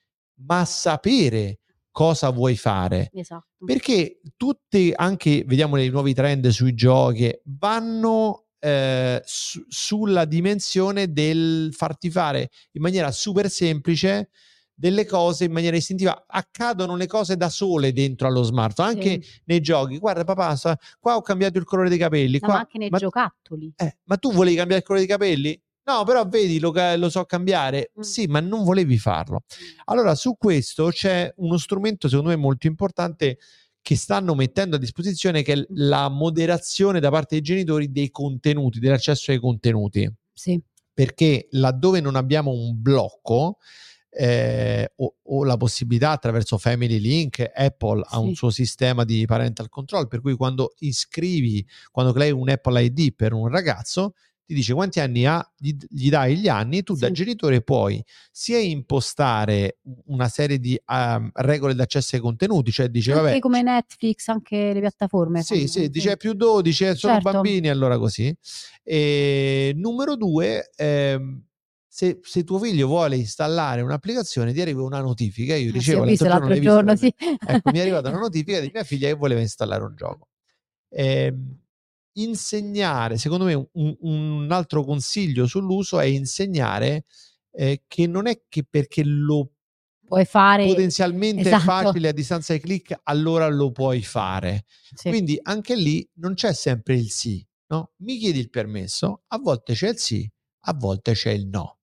[0.45, 1.61] ma sapere
[1.91, 3.11] cosa vuoi fare.
[3.13, 3.65] Esatto.
[3.65, 11.73] Perché tutti, anche vediamo i nuovi trend sui giochi, vanno eh, su- sulla dimensione del
[11.73, 14.31] farti fare in maniera super semplice
[14.75, 16.25] delle cose in maniera istintiva.
[16.27, 19.41] Accadono le cose da sole dentro allo smartphone, anche Sì.
[19.45, 19.99] nei giochi.
[19.99, 22.39] Guarda, papà, qua ho cambiato il colore dei capelli.
[22.43, 23.73] Ma anche nei ma- giocattoli.
[23.77, 25.63] eh, ma tu volevi cambiare il colore dei capelli?
[25.87, 27.93] No, però vedi, lo, lo so cambiare.
[27.99, 28.03] Mm.
[28.03, 29.45] Sì, ma non volevi farlo.
[29.85, 33.39] Allora, su questo c'è uno strumento, secondo me, molto importante
[33.81, 38.11] che stanno mettendo a disposizione, che è l- la moderazione da parte dei genitori dei
[38.11, 40.13] contenuti, dell'accesso ai contenuti.
[40.33, 40.61] Sì.
[40.93, 43.59] Perché laddove non abbiamo un blocco
[44.11, 48.35] eh, o, o la possibilità attraverso Family Link, Apple ha un Sì.
[48.35, 53.35] suo sistema di parental control, per cui quando iscrivi, quando crei un Apple ID per
[53.35, 54.15] un ragazzo,
[54.47, 57.13] ti dice quanti anni ha, gli, gli dai gli anni, tu da Sì.
[57.13, 63.23] genitore puoi sia impostare una serie di ehm, regole d'accesso ai contenuti, cioè dice anche
[63.23, 65.43] vabbè, come Netflix, anche le piattaforme.
[65.43, 67.31] sì, fanno, sì, dice più 12, eh, sono Certo.
[67.31, 68.35] bambini, allora così.
[68.83, 71.45] E numero due, ehm,
[71.89, 75.55] se, se tuo figlio vuole installare un'applicazione, ti arriva una notifica.
[75.57, 77.13] Io sì, dicevo ho visto l'altro l'altro giorno, giorno, sì.
[77.43, 80.29] Ecco, mi è arrivata una notifica di mia figlia che voleva installare un gioco.
[80.91, 81.61] Ehm,
[82.17, 87.05] insegnare, secondo me, un, un altro consiglio sull'uso è insegnare
[87.53, 89.51] eh, che non è che perché lo
[90.07, 90.67] Puoi fare...
[90.67, 91.63] potenzialmente esatto.
[91.65, 94.65] facile a distanza di click, allora lo puoi fare.
[94.95, 95.09] Sì.
[95.09, 97.93] Quindi anche lì non c'è sempre il sì, no?
[97.99, 100.31] Mi chiedi il permesso, a volte c'è il sì,
[100.67, 101.79] a volte c'è il no.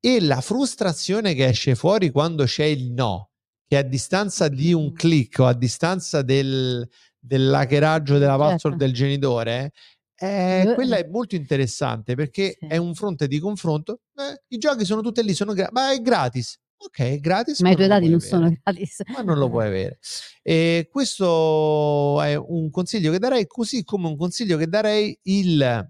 [0.00, 3.30] E la frustrazione che esce fuori quando c'è il no,
[3.64, 4.94] che a distanza di un Mm.
[4.94, 6.86] click o a distanza del,
[7.22, 8.48] dell'hackeraggio della Certo.
[8.50, 9.72] password del genitore,
[10.16, 12.66] eh, quella è molto interessante perché Sì.
[12.66, 14.00] è un fronte di confronto.
[14.16, 16.58] Eh, I giochi sono tutti lì, sono gra- ma è gratis.
[16.84, 17.60] Ok, è gratis.
[17.60, 19.02] Ma i tuoi dati non sono avere gratis.
[19.12, 19.98] ma non lo puoi avere.
[20.42, 25.88] E questo è un consiglio che darei, così come un consiglio che darei il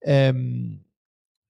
[0.00, 0.80] ehm,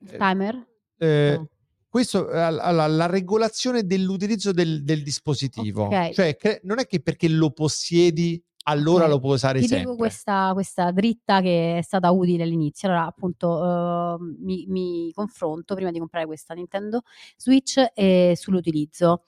[0.01, 0.67] Il timer?
[0.99, 1.49] eh, No.
[1.89, 6.13] questo, eh, allora, la regolazione dell'utilizzo del, del dispositivo, Ok.
[6.13, 9.11] cioè cre- non è che perché lo possiedi allora Ok.
[9.11, 9.79] lo puoi usare Ti sempre.
[9.81, 12.89] dico questa, questa dritta che è stata utile all'inizio.
[12.89, 17.03] Allora, appunto, eh, mi, mi confronto prima di comprare questa Nintendo
[17.37, 19.23] Switch eh, sull'utilizzo.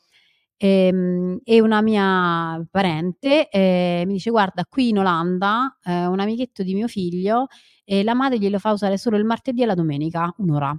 [0.56, 6.62] Ehm, E, una mia parente eh, mi dice: Guarda, qui in Olanda eh, un amichetto
[6.62, 7.46] di mio figlio
[7.84, 10.78] e la madre glielo fa usare solo il martedì e la domenica, un'ora.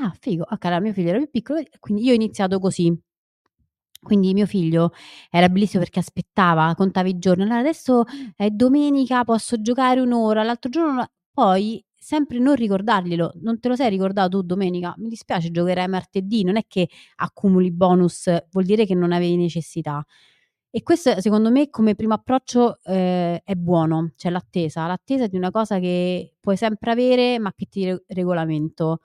[0.00, 0.44] Ah, figo.
[0.48, 2.96] Ok, allora mio figlio era più piccolo, quindi io ho iniziato così.
[4.00, 4.92] Quindi mio figlio
[5.30, 7.42] era bellissimo perché aspettava, contava i giorni.
[7.42, 8.04] Allora adesso
[8.36, 11.10] è domenica, posso giocare un'ora, l'altro giorno no.
[11.32, 13.32] poi sempre non ricordarglielo.
[13.42, 14.94] Non te lo sei ricordato tu domenica?
[14.98, 20.04] Mi dispiace, giocherai martedì, non è che accumuli bonus, vuol dire che non avevi necessità.
[20.70, 25.50] E questo secondo me come primo approccio eh, è buono, cioè l'attesa, l'attesa di una
[25.50, 29.00] cosa che puoi sempre avere ma che ti re- regolamento.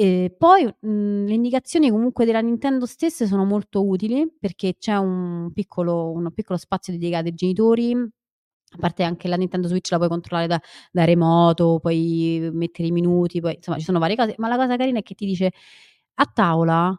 [0.00, 5.50] E poi mh, le indicazioni comunque della Nintendo stesse sono molto utili perché c'è un
[5.52, 7.92] piccolo, un piccolo spazio dedicato ai genitori.
[8.72, 10.60] A parte anche la Nintendo Switch la puoi controllare da,
[10.92, 14.34] da remoto, puoi mettere i minuti, poi insomma ci sono varie cose.
[14.38, 15.52] Ma la cosa carina è che ti dice
[16.14, 16.96] a tavola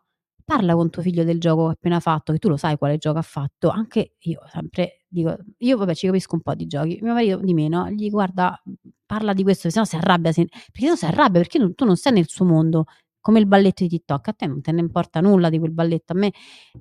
[0.55, 3.21] parla con tuo figlio del gioco appena fatto, che tu lo sai quale gioco ha
[3.21, 3.69] fatto.
[3.69, 7.53] Anche io sempre dico, io vabbè ci capisco un po' di giochi, mio marito di
[7.53, 8.61] meno, gli guarda,
[9.05, 11.73] parla di questo, se no si arrabbia, se- perché se no si arrabbia, perché non-
[11.75, 12.85] tu non sei nel suo mondo.
[13.23, 16.13] Come il balletto di TikTok, a te non te ne importa nulla di quel balletto.
[16.13, 16.31] A me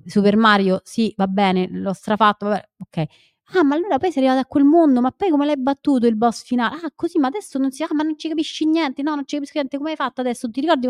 [0.05, 3.05] Super Mario, sì, va bene, l'ho strafatto, vabbè, ok.
[3.53, 6.15] Ah, ma allora poi sei arrivato a quel mondo, ma poi come l'hai battuto il
[6.15, 6.75] boss finale?
[6.83, 9.35] Ah, così, ma adesso non si, ah, ma non ci capisci niente, no, non ci
[9.35, 10.49] capisco niente, come hai fatto adesso?
[10.49, 10.89] Ti ricordi?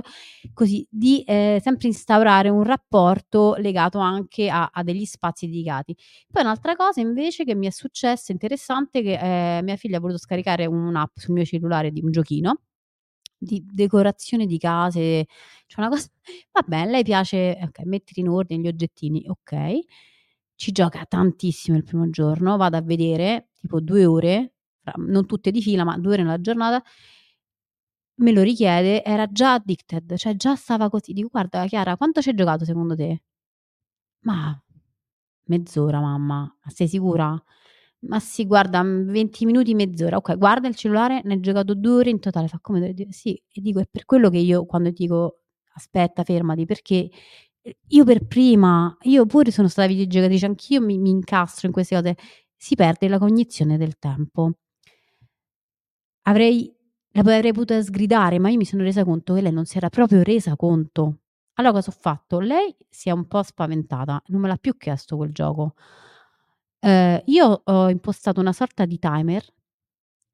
[0.54, 5.96] Così, di eh, sempre instaurare un rapporto legato anche a, a degli spazi dedicati.
[6.32, 10.20] Poi un'altra cosa invece che mi è successa interessante, che eh, mia figlia ha voluto
[10.20, 12.60] scaricare un'app sul mio cellulare di un giochino
[13.38, 15.26] di decorazione di case,
[15.68, 16.08] c'è una cosa,
[16.54, 19.80] vabbè, a lei piace, ok, mettere in ordine gli oggettini, ok,
[20.62, 24.54] ci gioca tantissimo il primo giorno, vado a vedere, tipo due ore,
[24.98, 26.84] non tutte di fila, ma due ore nella giornata,
[28.22, 32.30] me lo richiede, era già addicted, cioè già stava così, dico guarda Chiara, quanto ci
[32.30, 33.22] hai giocato secondo te?
[34.24, 34.60] Ma
[35.46, 37.42] mezz'ora mamma, ma sei sicura?
[38.02, 40.18] Ma sì, guarda, mm, 20 minuti, mezz'ora.
[40.18, 42.48] Ok, guarda il cellulare, ne hai giocato due ore in totale.
[42.48, 42.94] Fa come?
[43.10, 45.42] Sì, e dico, è per quello che io quando dico
[45.74, 47.10] aspetta, fermati, perché
[47.90, 52.16] io per prima, io pure sono stata videogiocatrice, anch'io mi, mi incastro in queste cose.
[52.56, 54.54] Si perde la cognizione del tempo.
[56.24, 56.72] Avrei,
[57.14, 59.90] la avrei potuta sgridare, ma io mi sono resa conto che lei non si era
[59.90, 61.18] proprio resa conto.
[61.56, 62.40] Allora cosa ho fatto?
[62.40, 65.74] Lei si è un po' spaventata, non me l'ha più chiesto quel gioco.
[66.84, 69.44] Eh, io ho impostato una sorta di timer,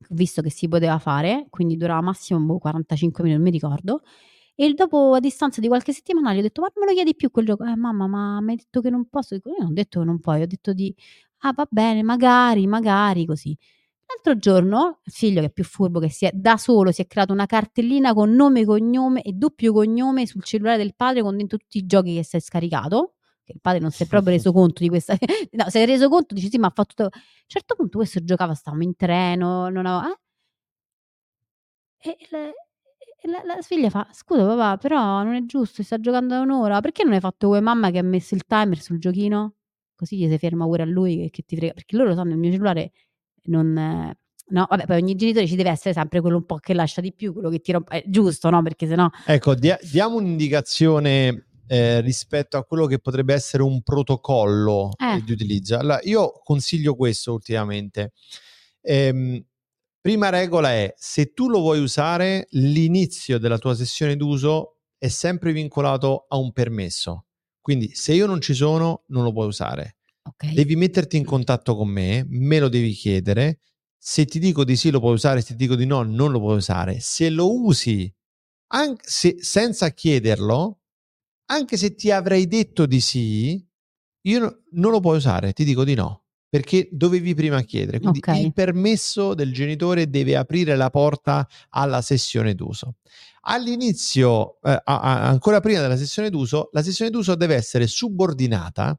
[0.09, 4.01] visto che si poteva fare, quindi durava massimo boh, 45 minuti, non mi ricordo.
[4.59, 7.15] E dopo, a distanza di qualche settimana, gli ho detto: Ma non me lo chiedi
[7.15, 7.63] più quel gioco?
[7.63, 9.35] Eh, mamma, ma mi hai detto che non posso?
[9.35, 10.93] Dico, io non ho detto che non puoi, ho detto di
[11.41, 13.55] ah, va bene, magari, magari così.
[14.07, 17.07] L'altro giorno, il figlio che è più furbo, che si è da solo, si è
[17.07, 21.57] creato una cartellina con nome, cognome e doppio cognome sul cellulare del padre con dentro
[21.57, 23.15] tutti i giochi che si è scaricato.
[23.43, 25.15] Che il padre non si è proprio reso conto di questa.
[25.51, 26.93] no, si è reso conto, dice sì, ma ha fatto.
[27.05, 30.11] tutto- A un certo punto questo giocava, stavamo in treno, non aveva.
[30.13, 30.17] eh?
[32.09, 32.53] E e
[33.23, 36.79] la- la figlia fa: Scusa, papà, però non è giusto, sta giocando da un'ora.
[36.81, 39.55] Perché non hai fatto come mamma che ha messo il timer sul giochino?
[39.95, 41.73] Così gli si ferma pure a lui che, che ti frega.
[41.73, 42.91] Perché loro sanno il mio cellulare
[43.45, 43.77] non.
[43.77, 44.17] eh,
[44.49, 47.11] No, vabbè, poi ogni genitore ci deve essere sempre quello un po' che lascia di
[47.11, 47.91] più, quello che tira un po'.
[47.91, 48.61] È giusto, no?
[48.61, 49.09] Perché sennò.
[49.25, 55.33] Ecco, dia- diamo un'indicazione eh, rispetto a quello che potrebbe essere un protocollo eh, di
[55.33, 55.77] utilizzo.
[55.77, 58.13] Allora, io consiglio questo ultimamente.
[58.81, 59.43] Ehm,
[60.07, 65.51] prima regola è, se tu lo vuoi usare, l'inizio della tua sessione d'uso è sempre
[65.51, 67.25] vincolato a un permesso.
[67.59, 69.97] Quindi se io non ci sono, non lo puoi usare.
[70.23, 70.53] Ok.
[70.53, 73.59] Devi metterti in contatto con me, me lo devi chiedere.
[73.97, 76.39] Se ti dico di sì lo puoi usare, se ti dico di no non lo
[76.39, 77.01] puoi usare.
[77.01, 78.09] Se lo usi
[78.67, 80.83] anche se- senza chiederlo,
[81.47, 83.61] anche se ti avrei detto di sì,
[84.21, 87.99] io no- non lo puoi usare, ti dico di no, perché dovevi prima chiedere.
[87.99, 88.35] Quindi Ok.
[88.37, 92.95] il permesso del genitore deve aprire la porta alla sessione d'uso.
[93.49, 98.97] All'inizio, eh, a- a- ancora prima della sessione d'uso, la sessione d'uso deve essere subordinata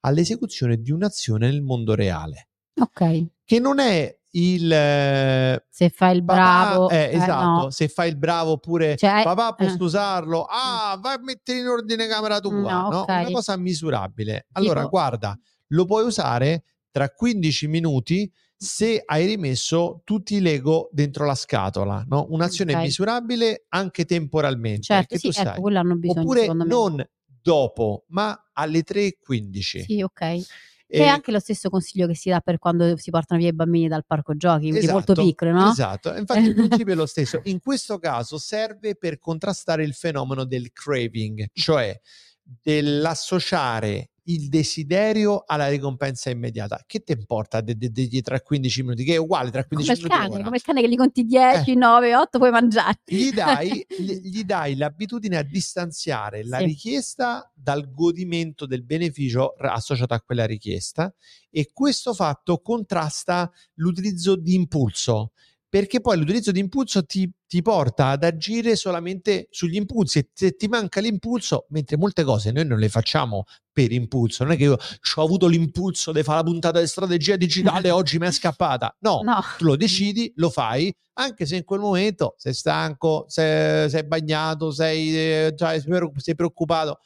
[0.00, 2.48] all'esecuzione di un'azione nel mondo reale,
[2.80, 3.26] Ok.
[3.44, 6.40] che non è il eh, Se fai il papà-
[6.70, 6.88] bravo.
[6.90, 7.70] eh, eh, esatto, no.
[7.70, 10.44] se fai il bravo oppure Cioè, papà posso usarlo?
[10.48, 12.98] Ah, vai a mettere in ordine camera tua, No, no?
[13.00, 13.08] ok.
[13.08, 14.46] Una cosa misurabile.
[14.52, 15.38] Allora, Tipo- guarda,
[15.68, 22.04] lo puoi usare tra 15 minuti se hai rimesso tutti i Lego dentro la scatola,
[22.06, 22.26] no?
[22.28, 22.82] Un'azione Ok.
[22.82, 24.82] misurabile anche temporalmente.
[24.82, 25.46] Certo, sì, tu sai.
[25.46, 29.82] ecco, quello hanno bisogno Oppure non dopo, ma alle 3.15.
[29.84, 30.20] Sì, ok.
[30.20, 30.44] E-
[30.86, 33.54] Che è anche lo stesso consiglio che si dà per quando si portano via i
[33.54, 35.70] bambini dal parco giochi, quindi molto Esatto, piccoli, no?
[35.70, 37.40] Esatto, infatti il principio è lo stesso.
[37.44, 41.98] In questo caso serve per contrastare il fenomeno del craving, cioè
[42.42, 46.82] dell'associare il desiderio alla ricompensa immediata.
[46.86, 49.04] Che ti importa de- de- degli tra 15 minuti?
[49.04, 50.44] Che è uguale tra 15 Come il minuti cane, ora.
[50.44, 53.00] come il cane che gli conti 10, 9, 8, puoi mangiare.
[53.04, 56.64] Gli dai, gli dai l'abitudine a distanziare la Sì.
[56.64, 61.12] richiesta dal godimento del beneficio associato a quella richiesta
[61.50, 65.32] e questo fatto contrasta l'utilizzo di impulso
[65.70, 70.56] perché poi l'utilizzo di impulso ti, ti porta ad agire solamente sugli impulsi e se
[70.56, 74.64] ti manca l'impulso, mentre molte cose noi non le facciamo per impulso, non è che
[74.64, 78.32] io ho avuto l'impulso di fare la puntata di strategia digitale e oggi mi è
[78.32, 79.40] scappata, no, No.
[79.56, 84.72] tu lo decidi, lo fai, anche se in quel momento sei stanco, sei, sei bagnato,
[84.72, 85.80] sei, eh, cioè,
[86.16, 86.98] sei preoccupato.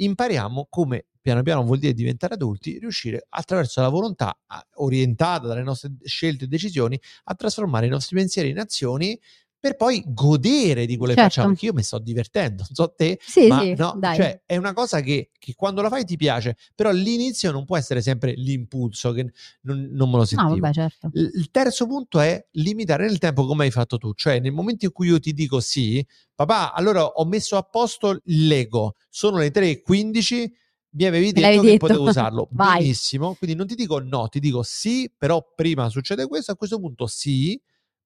[0.00, 4.38] Impariamo come piano piano vuol dire diventare adulti, riuscire attraverso la volontà
[4.76, 9.18] orientata dalle nostre scelte e decisioni a trasformare i nostri pensieri in azioni
[9.60, 11.34] per poi godere di quello che Certo.
[11.34, 11.48] facciamo.
[11.52, 14.14] Perché io mi sto divertendo, non so te, Sì, ma sì, no, dai.
[14.14, 17.76] cioè è una cosa che, che quando la fai ti piace, però l'inizio non può
[17.76, 19.24] essere sempre l'impulso, che
[19.62, 20.60] non, non me lo no, sentivo.
[20.60, 21.10] vabbè, certo.
[21.12, 24.84] Il il terzo punto è limitare nel tempo come hai fatto tu, cioè nel momento
[24.84, 26.06] in cui io ti dico sì,
[26.36, 30.50] papà, allora ho messo a posto Lego, sono le 3.15,
[30.98, 31.76] mi avevi detto che detto.
[31.76, 32.80] potevo usarlo, Vai.
[32.80, 36.80] benissimo, quindi non ti dico no, ti dico sì, però prima succede questo, a questo
[36.80, 37.60] punto sì,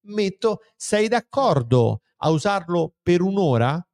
[0.07, 3.84] metto, sei d'accordo a usarlo per un'ora?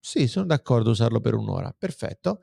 [0.00, 2.40] Sì, sono d'accordo a usarlo per un'ora, perfetto.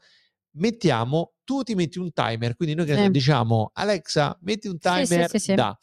[0.58, 3.10] Mettiamo, tu ti metti un timer, quindi noi Sì.
[3.10, 5.54] diciamo Alexa, metti un Sì, sì, timer sì, sì.
[5.56, 5.76] da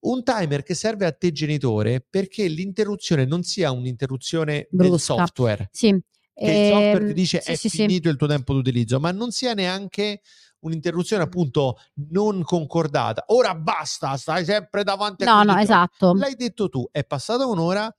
[0.00, 5.14] un timer che serve a te genitore perché l'interruzione non sia un'interruzione del Brusca.
[5.14, 5.98] software, Sì.
[6.34, 7.76] Che il software ti Ehm, dice sì, è sì, sì.
[7.78, 10.20] finito il tuo tempo d'utilizzo, ma non sia neanche
[10.60, 11.76] un'interruzione appunto
[12.10, 13.24] non concordata.
[13.28, 16.14] Ora basta, stai sempre davanti a No, no, esatto.
[16.14, 17.92] L'hai detto tu, è passata un'ora,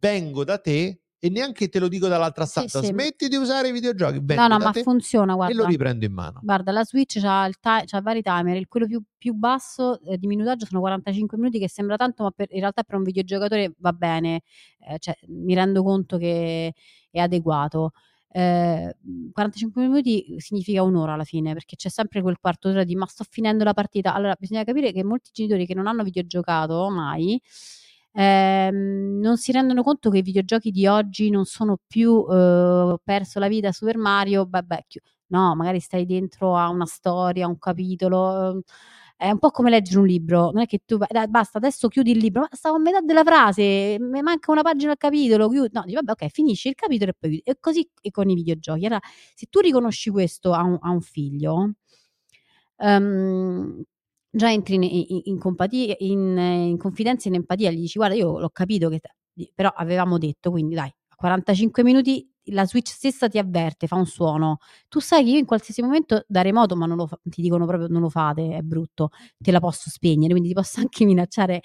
[0.00, 2.86] vengo da te e neanche te lo dico dall'altra Sì, stanza, sì.
[2.86, 5.66] smetti di usare i videogiochi, vengo No, no, ma funziona, e lo guarda.
[5.66, 6.40] riprendo in mano.
[6.44, 10.16] Guarda, la Switch c'ha, il ti- c'ha vari timer, il quello più, più basso eh,
[10.16, 13.72] di minutaggio sono 45 minuti, che sembra tanto, ma per- in realtà per un videogiocatore
[13.78, 14.42] va bene,
[14.88, 16.72] eh, cioè, mi rendo conto che
[17.20, 17.92] è adeguato.
[18.30, 18.94] Eh,
[19.32, 23.24] 45 minuti significa un'ora alla fine, perché c'è sempre quel quarto d'ora di ma sto
[23.28, 24.14] finendo la partita.
[24.14, 27.40] Allora, bisogna capire che molti genitori che non hanno videogiocato mai
[28.12, 33.38] ehm, non si rendono conto che i videogiochi di oggi non sono più eh, perso
[33.38, 34.84] la vita Super Mario, vabbè,
[35.28, 38.62] no, magari stai dentro a una storia, a un capitolo.
[39.20, 40.96] È un po' come leggere un libro, non è che tu
[41.28, 44.92] basta, adesso chiudi il libro, ma stavo a metà della frase, mi manca una pagina
[44.92, 45.70] al capitolo, chiudi.
[45.72, 47.50] No, dici, vabbè, ok, finisci il capitolo e poi chiudi.
[47.50, 48.86] E così e con i videogiochi.
[48.86, 49.00] Allora,
[49.34, 51.72] se tu riconosci questo a un, a un figlio,
[52.76, 53.82] ehm,
[54.30, 58.38] già entri in, in, in compatia- in, confidenza e in empatia, gli dici, guarda, io
[58.38, 59.00] l'ho capito che
[59.54, 64.06] però avevamo detto, quindi dai, a 45 minuti la Switch stessa ti avverte, fa un
[64.06, 64.58] suono.
[64.88, 67.66] Tu sai che io in qualsiasi momento da remoto, ma non lo fa- ti dicono
[67.66, 71.60] proprio non lo fate, è brutto, te la posso spegnere, quindi ti posso anche minacciare.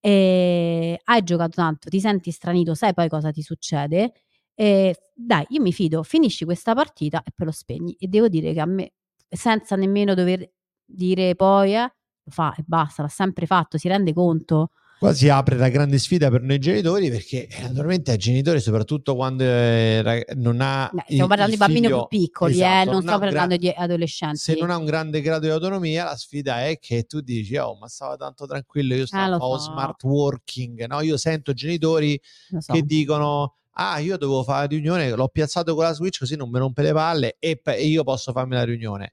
[0.00, 4.12] Eh, hai giocato tanto, ti senti stranito, sai poi cosa ti succede.
[4.54, 7.94] Eh, dai, io mi fido, finisci questa partita e poi lo spegni.
[7.98, 8.92] E devo dire che a me,
[9.28, 10.48] senza nemmeno dover
[10.84, 11.92] dire poi, eh,
[12.30, 14.70] fa e basta, l'ha sempre fatto, si rende conto.
[14.98, 19.14] Qua si apre la grande sfida per noi genitori perché eh, naturalmente ai genitori, soprattutto
[19.14, 20.90] quando eh, non ha.
[20.92, 23.56] Beh, il- stiamo parlando il di bambini più piccoli, esatto, eh, non un gra- parlando
[23.56, 24.38] di adolescenti.
[24.38, 27.76] Se non ha un grande grado di autonomia, la sfida è che tu dici: Oh,
[27.78, 29.70] ma stavo tanto tranquillo, io stavo Eh, ho so.
[29.70, 30.84] smart working.
[30.86, 32.20] No, io sento genitori
[32.58, 32.72] so.
[32.72, 33.54] che dicono.
[33.80, 36.82] Ah, io dovevo fare la riunione, l'ho piazzato con la Switch così non mi rompe
[36.82, 39.12] le palle e, pe- e io posso farmi la riunione.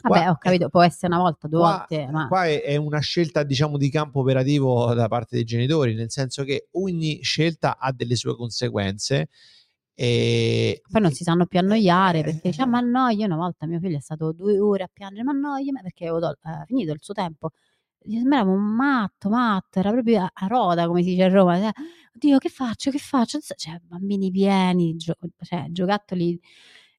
[0.00, 2.76] Qua- Vabbè, ho capito, può essere una volta, due qua, volte, ma qua è, è
[2.76, 7.78] una scelta, diciamo, di campo operativo da parte dei genitori, nel senso che ogni scelta
[7.78, 9.28] ha delle sue conseguenze.
[9.94, 13.36] E poi non si sanno più annoiare Eh, perché dice, "Ah, ma no, io una
[13.36, 16.36] volta mio figlio è stato due ore a piangere, ma no, io perché avevo eh,
[16.66, 17.50] finito il suo tempo.
[18.00, 21.58] Gli sembrava un matto, matto, era proprio a, a roda, come si dice a Roma.
[21.58, 21.72] cioè,
[22.14, 23.38] Oddio, che faccio, che faccio?
[23.40, 26.40] Cioè, bambini pieni, gio- cioè, giocattoli.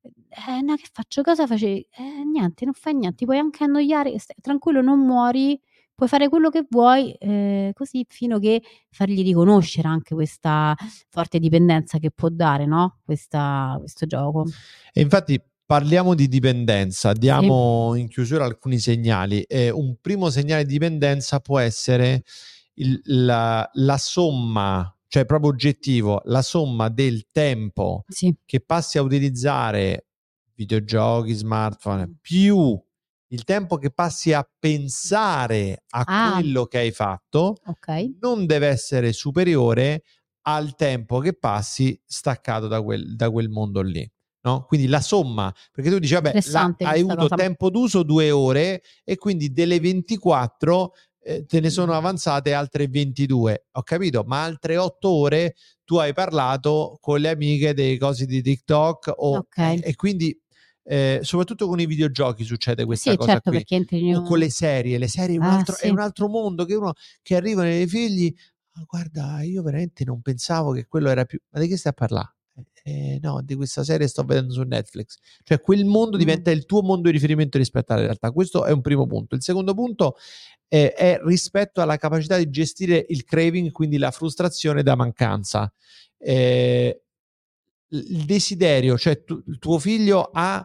[0.02, 1.22] Eh, no, che faccio?
[1.22, 1.86] Cosa facevi?
[1.98, 5.60] Eh, niente, non fai niente, ti puoi anche annoiare, tranquillo, non muori,
[5.94, 10.76] puoi fare quello che vuoi, eh, così fino che fargli riconoscere anche questa
[11.10, 13.00] forte dipendenza che può dare, no?
[13.04, 14.46] Questa- questo gioco.
[14.94, 19.42] E infatti parliamo di dipendenza, diamo in chiusura alcuni segnali.
[19.42, 22.24] Eh, un primo segnale di dipendenza può essere
[22.76, 28.34] il- la, la somma, cioè proprio oggettivo, la somma del tempo Sì.
[28.46, 30.06] che passi a utilizzare
[30.54, 32.80] videogiochi, smartphone, più
[33.32, 36.32] il tempo che passi a pensare a Ah.
[36.34, 38.16] quello che hai fatto, Ok.
[38.22, 40.04] non deve essere superiore
[40.44, 44.10] al tempo che passi staccato da quel, da quel mondo lì.
[44.42, 44.64] No?
[44.66, 47.36] Quindi la somma, perché tu dici, vabbè, la- hai avuto cosa.
[47.36, 53.66] tempo d'uso due ore e quindi delle 24 eh, te ne sono avanzate altre 22.
[53.74, 58.42] Ho capito, ma altre 8 ore tu hai parlato con le amiche dei cosi di
[58.42, 59.58] TikTok o- Ok.
[59.84, 60.38] e, quindi
[60.84, 64.50] eh, soprattutto con i videogiochi succede questa Sì, cosa certo, qui entri o con le
[64.50, 65.90] serie, le serie è un, Ah, altro, è sì.
[65.90, 68.34] un altro mondo che uno che arriva nei figli,
[68.74, 71.96] "Ah, guarda, io veramente non pensavo che quello era più, ma di che stai a
[71.96, 72.34] parlare?
[72.84, 75.18] "Eh, no, di questa serie sto vedendo su Netflix.
[75.44, 76.20] Cioè quel mondo Mm.
[76.20, 78.32] diventa il tuo mondo di riferimento rispetto alla realtà.
[78.32, 79.36] Questo è un primo punto.
[79.36, 80.16] Il secondo punto
[80.70, 85.72] eh, è rispetto alla capacità di gestire il craving, quindi la frustrazione da mancanza.
[86.18, 87.02] Eh,
[87.90, 90.64] il desiderio, cioè tu- il tuo figlio ha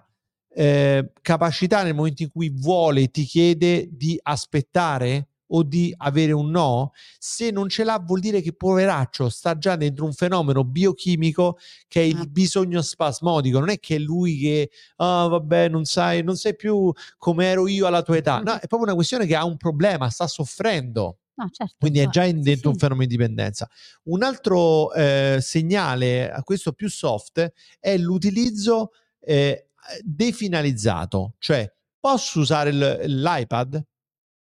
[0.57, 6.51] eh, capacità nel momento in cui vuole, ti chiede di aspettare o di avere un
[6.51, 11.59] no, se non ce l'ha vuol dire che poveraccio sta già dentro un fenomeno biochimico
[11.89, 12.27] che è il Ah.
[12.27, 16.93] bisogno spasmodico, non è che è lui che ah vabbè non sai, non sei più
[17.19, 20.09] come ero io alla tua età, no, è proprio una questione che ha un problema,
[20.11, 21.19] sta soffrendo.
[21.37, 21.75] No, certo.
[21.81, 23.69] Quindi è già in- sì, dentro un fenomeno di dipendenza.
[24.05, 29.71] Un altro eh, segnale, a questo più soft, è l'utilizzo eh,
[30.03, 32.73] definalizzato, cioè posso usare
[33.07, 33.83] l'iPad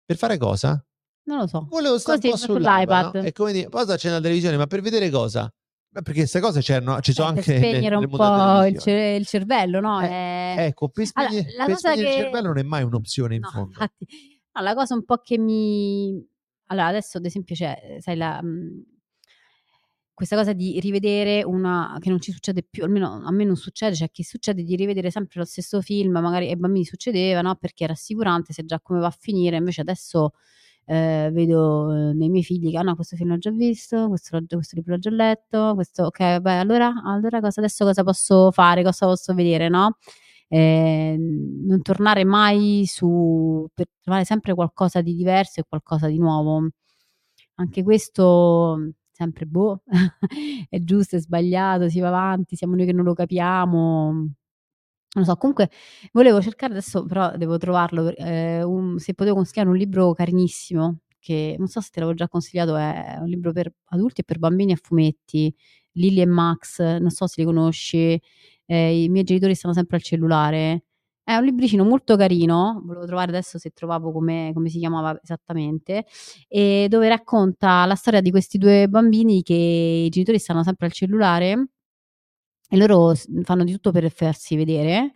[0.04, 0.84] per fare cosa?
[1.26, 1.66] Non lo so.
[1.70, 3.14] Volevo stare un po' Così, sull'iPad, sull'iPad.
[3.14, 3.22] no?
[3.22, 5.50] È come dire, posso accendere la televisione, ma per vedere cosa?
[5.88, 8.78] Beh, perché queste cose c'erano, ci sono Eh, anche per spegnere nel un po' il,
[8.78, 10.00] cer- il cervello, no?
[10.02, 10.06] Eh,
[10.56, 12.82] Eh, Ecco, per Allora, spegnere, la per cosa spegnere il che- cervello non è mai
[12.82, 13.68] un'opzione in no, fondo.
[13.68, 14.06] infatti,
[14.52, 16.26] no, la cosa un po' che mi...
[16.66, 18.84] Allora, adesso ad esempio c'è, sai, la, mh,
[20.14, 21.96] questa cosa di rivedere una...
[22.00, 25.10] che non ci succede più, almeno a me non succede, cioè che succede di rivedere
[25.10, 27.56] sempre lo stesso film, magari ai bambini succedeva, no?
[27.56, 30.30] Perché è rassicurante, sai già come va a finire, invece adesso
[30.86, 34.40] eh, vedo eh, nei miei figli che ah no, questo film l'ho già visto, questo,
[34.48, 38.82] questo libro l'ho già letto, questo, ok, vabbè, allora, allora cosa, adesso cosa posso fare,
[38.82, 39.96] cosa posso vedere, no?
[40.48, 46.68] Eh, non tornare mai su per trovare sempre qualcosa di diverso e qualcosa di nuovo.
[47.56, 49.82] Anche questo sempre boh,
[50.68, 54.28] è giusto, è sbagliato, si va avanti, siamo noi che non lo capiamo.
[55.16, 55.70] Non so, comunque
[56.12, 61.54] volevo cercare adesso, però devo trovarlo, eh, un- se potevo consigliare un libro carinissimo, che
[61.58, 64.72] non so se te l'avevo già consigliato, è un libro per adulti e per bambini
[64.72, 65.54] a fumetti,
[65.92, 68.20] Lily e Max, non so se li conosci,
[68.66, 70.84] eh, i miei genitori stanno sempre al cellulare.
[71.26, 76.04] È un libricino molto carino, volevo trovare adesso se trovavo come, come si chiamava esattamente,
[76.48, 80.92] e dove racconta la storia di questi due bambini che i genitori stanno sempre al
[80.92, 81.68] cellulare
[82.70, 83.12] e loro
[83.42, 85.12] fanno di tutto per farsi vedere,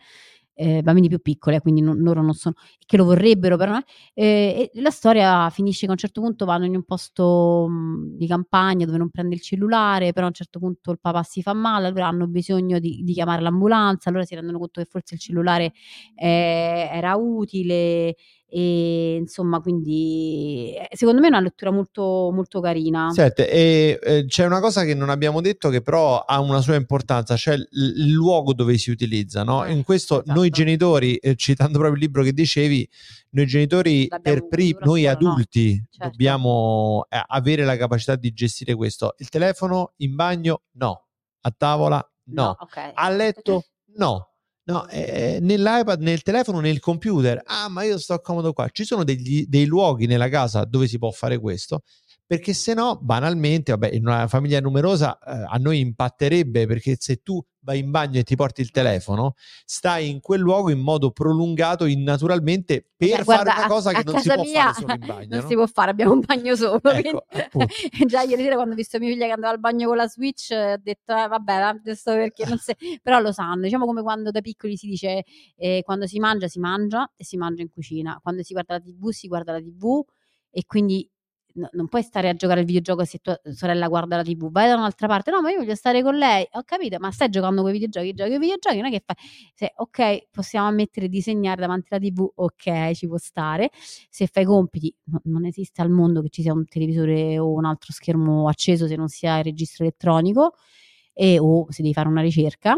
[0.61, 2.55] eh, bambini più piccoli, eh, quindi non- loro non sono,
[2.85, 3.79] che lo vorrebbero però?
[4.15, 8.17] Eh, e la storia finisce che a un certo punto vanno in un posto mh,
[8.17, 11.43] di campagna dove non prende il cellulare, però a un certo punto il papà si
[11.43, 15.15] fa male, allora hanno bisogno di, di chiamare l'ambulanza, allora si rendono conto che forse
[15.15, 15.73] il cellulare
[16.17, 18.17] eh, era utile
[18.51, 23.11] e insomma quindi eh, secondo me è una lettura molto molto carina.
[23.11, 26.75] Senti, e eh, c'è una cosa che non abbiamo detto che però ha una sua
[26.77, 29.65] importanza, cioè il, il luogo dove si utilizza, no?
[29.65, 30.39] Eh, In questo esatto.
[30.39, 32.89] noi genitori, eh, citando proprio il libro che dicevi,
[33.31, 35.31] noi genitori L'abbiamo per primi, noi scuola, no?
[35.31, 36.11] adulti Certo.
[36.11, 39.15] dobbiamo eh, avere la capacità di gestire questo.
[39.19, 41.05] Il telefono in bagno no,
[41.43, 42.93] a tavola no, ok.
[42.95, 43.65] a letto
[43.97, 44.31] no.
[44.69, 47.41] No, eh, nell'iPad, nel telefono, nel computer.
[47.47, 48.69] Ah, ma io sto comodo qua.
[48.71, 51.85] Ci sono degli- dei luoghi nella casa dove si può fare questo,
[52.29, 57.22] perché se no, banalmente, vabbè, in una famiglia numerosa eh, a noi impatterebbe perché se
[57.22, 59.33] tu vai in bagno e ti porti il telefono,
[59.64, 63.93] stai in quel luogo in modo prolungato, innaturalmente, per Cioè, fare guarda, una cosa a-
[63.95, 65.26] che a non si può mia fare solo in bagno.
[65.31, 65.49] non no?
[65.49, 66.81] si può fare, abbiamo un bagno solo.
[66.83, 67.24] Ecco.
[68.07, 70.51] Già ieri sera quando ho visto mia figlia che andava al bagno con la Switch,
[70.51, 72.74] eh, ho detto, eh, vabbè, adesso perché non si...
[73.03, 75.24] Però lo sanno, diciamo come quando da piccoli si dice,
[75.57, 78.20] eh, quando si mangia, si mangia e si mangia in cucina.
[78.22, 80.05] Quando si guarda la TV, si guarda la TV
[80.51, 81.09] e quindi
[81.55, 84.69] no- non puoi stare a giocare al videogioco se tua sorella guarda la TV, vai
[84.69, 85.31] da un'altra parte.
[85.31, 86.47] No, ma io voglio stare con lei.
[86.53, 89.03] Ho capito, ma stai giocando con i videogiochi, giochi con i videogiochi, non è che
[89.05, 89.17] fai.
[89.55, 93.71] Se, ok, possiamo ammettere di disegnare davanti alla TV, ok, ci può stare.
[93.73, 97.65] Se fai compiti, no- non esiste al mondo che ci sia un televisore o un
[97.65, 100.55] altro schermo acceso se non sia il registro elettronico
[101.13, 102.77] e, o se devi fare una ricerca.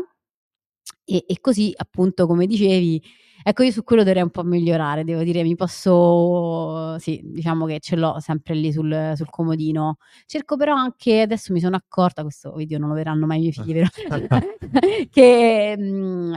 [1.04, 3.02] E, e così, appunto, come dicevi,
[3.42, 7.78] ecco, io su quello dovrei un po' migliorare, devo dire, mi posso, sì, diciamo che
[7.80, 9.96] ce l'ho sempre lì sul, sul comodino.
[10.26, 13.52] Cerco però anche, adesso mi sono accorta, questo video non lo vedranno mai i miei
[13.52, 13.86] figli, però,
[15.10, 16.34] che, mm,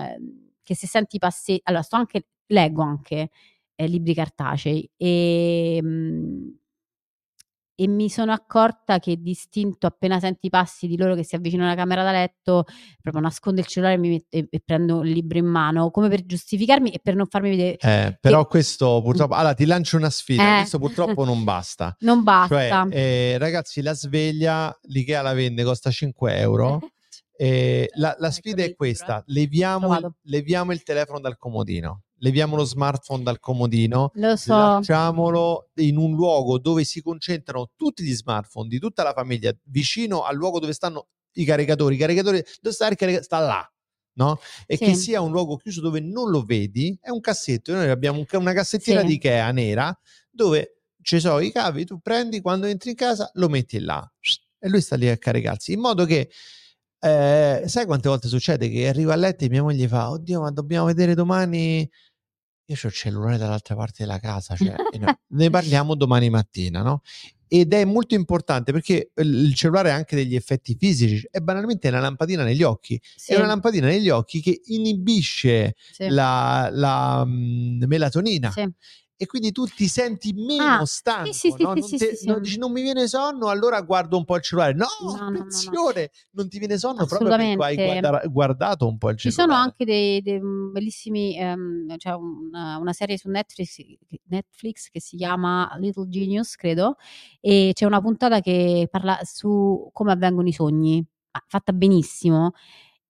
[0.64, 3.30] che se senti passi, allora sto anche, leggo anche
[3.76, 5.80] eh, libri cartacei e...
[5.84, 6.48] mm,
[7.84, 11.68] e mi sono accorta che distinto appena senti i passi di loro che si avvicinano
[11.68, 12.64] alla camera da letto,
[13.02, 16.08] proprio nascondo il cellulare e, mi metto- e- e prendo il libro in mano, come
[16.08, 17.78] per giustificarmi e per non farmi vedere.
[17.82, 19.34] Eh, però questo purtroppo...
[19.34, 20.56] Allora, ti lancio una sfida.
[20.56, 20.58] Eh.
[20.60, 21.94] Questo purtroppo non basta.
[22.00, 22.56] Non basta.
[22.90, 26.80] Cioè, eh, ragazzi, la sveglia, l'Ikea la vende, costa 5 euro.
[27.36, 28.76] E la, la sfida è addirittura.
[28.88, 30.16] questa: leviamo, Provato.
[30.22, 34.56] leviamo il telefono dal comodino, leviamo lo smartphone dal comodino, Lo so.
[34.56, 40.24] lasciamolo in un luogo dove si concentrano tutti gli smartphone di tutta la famiglia, vicino
[40.24, 41.96] al luogo dove stanno i caricatori.
[41.96, 43.68] I caricatori dove sta il carica- Sta là.
[44.16, 44.40] No?
[44.68, 44.86] E Sì.
[44.86, 47.74] che sia un luogo chiuso dove non lo vedi, è un cassetto.
[47.74, 49.08] Noi abbiamo un una cassettina Sì.
[49.08, 49.98] di Ikea nera
[50.30, 54.02] dove ci sono i cavi, tu prendi quando entri in casa, lo metti là
[54.60, 55.74] e lui sta lì a caricarsi.
[55.74, 56.30] In modo che
[57.00, 60.52] eh, sai quante volte succede che arriva a letto e mia moglie fa: Oddio, ma
[60.52, 61.90] dobbiamo vedere domani.
[62.66, 67.02] Io ho il cellulare dall'altra parte della casa, cioè, no, ne parliamo domani mattina, no?
[67.48, 71.88] Ed è molto importante perché il il cellulare ha anche degli effetti fisici, è banalmente
[71.90, 77.24] una lampadina negli occhi, Sì, è una lampadina negli occhi che inibisce sì, la, la,
[77.26, 78.68] mm, melatonina sì.
[79.16, 81.74] E quindi tu ti senti meno Ah, stanco, sì, sì, no?
[81.76, 84.74] sì, non, te- non dici non mi viene sonno, allora guardo un po' il cellulare.
[84.74, 85.40] No, No, no, no, no.
[85.40, 89.52] attenzione, non ti viene sonno proprio perché hai guarda- guardato un po' il Ci cellulare.
[89.52, 90.40] sono anche dei, dei
[90.72, 93.78] bellissimi, ehm, c'è una, una serie su Netflix,
[94.26, 96.96] Netflix che si chiama Little Genius, credo,
[97.40, 101.06] e c'è una puntata che parla su come avvengono i sogni,
[101.48, 102.52] fatta benissimo,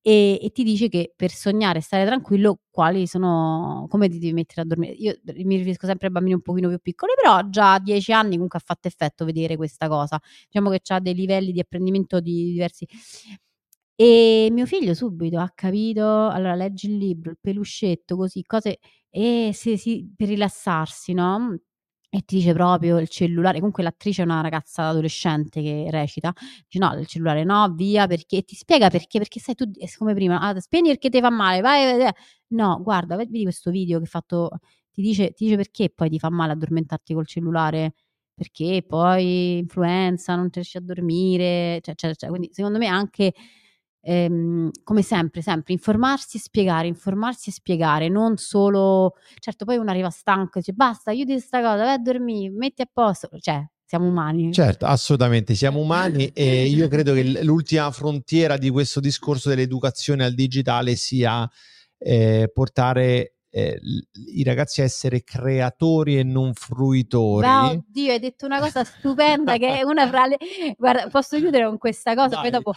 [0.06, 4.34] e, e ti dice che per sognare e stare tranquillo, quali sono, come ti devi
[4.34, 4.92] mettere a dormire.
[4.92, 8.32] Io mi riferisco sempre ai bambini un pochino più piccoli, però già a 10 anni
[8.34, 10.20] comunque ha fatto effetto vedere questa cosa.
[10.50, 12.86] Diciamo che ha dei livelli di apprendimento di diversi.
[13.96, 18.78] E mio figlio subito ha capito, allora leggi il libro, il peluscetto, così, cose,
[19.08, 21.56] e se si, per rilassarsi, no?
[22.16, 26.32] E ti dice proprio il cellulare, comunque l'attrice è una ragazza adolescente che recita,
[26.68, 30.14] dice no, il cellulare no, via, perché, e ti spiega perché, perché sai tu, come
[30.14, 32.12] prima, ah, spegni perché ti fa male, vai, vai,
[32.50, 34.48] no, guarda, vedi questo video che ha fatto,
[34.92, 37.94] ti dice, ti dice perché poi ti fa male addormentarti col cellulare,
[38.32, 43.32] perché poi influenza, non riesci a dormire, cioè, cioè, cioè, quindi secondo me anche
[44.04, 49.90] ehm, come sempre, sempre informarsi e spiegare, informarsi e spiegare, non solo, certo poi uno
[49.90, 53.66] arriva stanco e dice basta, chiudi questa cosa, vai a dormire, metti a posto, cioè
[53.86, 54.52] siamo umani.
[54.52, 60.34] Certo, assolutamente, siamo umani e io credo che l'ultima frontiera di questo discorso dell'educazione al
[60.34, 61.48] digitale sia
[61.98, 63.80] eh, portare eh,
[64.34, 67.46] i ragazzi a essere creatori e non fruitori.
[67.46, 70.36] Beh, oddio, hai detto una cosa stupenda che è una fra le...
[70.76, 72.60] Guarda, posso chiudere con questa cosa, poi Dai.
[72.60, 72.72] dopo...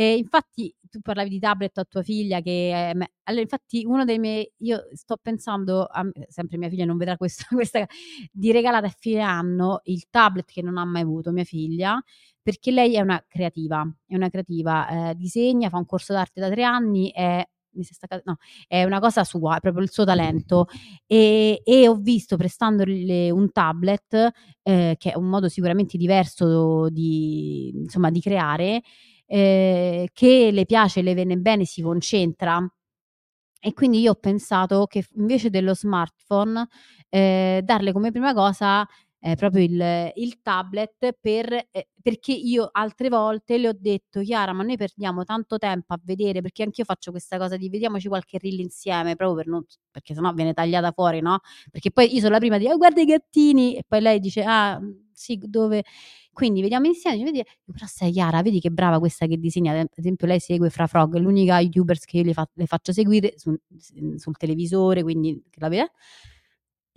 [0.00, 4.04] Eh, infatti tu parlavi di tablet a tua figlia che è me- allora infatti uno
[4.04, 7.84] dei miei io sto pensando a- sempre mia figlia non vedrà questa, questa
[8.30, 12.00] di regalare a fine anno il tablet che non ha mai avuto mia figlia
[12.40, 16.48] perché lei è una creativa è una creativa eh, disegna fa un corso d'arte da
[16.50, 17.44] tre anni è
[17.80, 18.36] staccato- no,
[18.66, 20.66] è una cosa sua, è proprio il suo talento.
[21.10, 24.30] E, e ho visto prestandole un tablet
[24.62, 28.82] eh, che è un modo sicuramente diverso di, insomma, di creare
[29.28, 32.66] eh, che le piace, le viene bene, si concentra.
[33.60, 36.66] E quindi io ho pensato che invece dello smartphone,
[37.08, 38.86] eh, darle come prima cosa
[39.20, 44.52] eh, proprio il, il tablet per, eh, perché io altre volte le ho detto Chiara
[44.52, 48.38] ma noi perdiamo tanto tempo a vedere perché anch'io faccio questa cosa di vediamoci qualche
[48.38, 51.40] reel insieme proprio per non perché sennò viene tagliata fuori no?
[51.70, 54.42] Perché poi io sono la prima dire oh, guarda i gattini e poi lei dice
[54.46, 54.80] ah
[55.12, 55.82] sì dove?
[56.32, 59.88] Quindi vediamo insieme dice, vedi, però sai Chiara vedi che brava questa che disegna ad
[59.94, 63.56] esempio lei segue Fra Frog l'unica youtuber che io le, fa- le faccio seguire su-
[64.16, 65.90] sul televisore quindi che la vede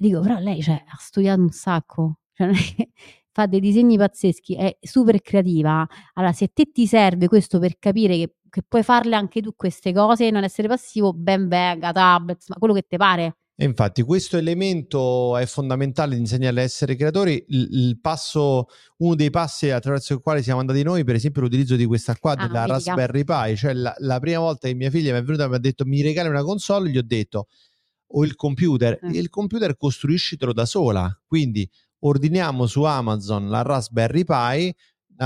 [0.01, 2.49] dico però lei cioè, ha studiato un sacco cioè,
[3.31, 8.17] fa dei disegni pazzeschi è super creativa allora se te ti serve questo per capire
[8.17, 12.43] che, che puoi farle anche tu queste cose e non essere passivo ben venga tablet
[12.47, 16.95] ma quello che ti pare E infatti questo elemento è fondamentale di insegnarle a essere
[16.95, 17.45] creatori.
[17.49, 18.65] Il, passo,
[18.97, 22.31] uno dei passi attraverso il quale siamo andati noi, per esempio, l'utilizzo di questa qua
[22.31, 23.55] Ah, della Raspberry Pi.
[23.55, 25.85] Cioè la, la prima volta che mia figlia mi è venuta e mi ha detto
[25.85, 27.45] mi regali una console, gli ho detto
[28.13, 29.09] o il computer, Eh.
[29.17, 31.09] il computer costruiscitelo da sola.
[31.25, 31.69] Quindi
[31.99, 34.75] ordiniamo su Amazon la Raspberry Pi,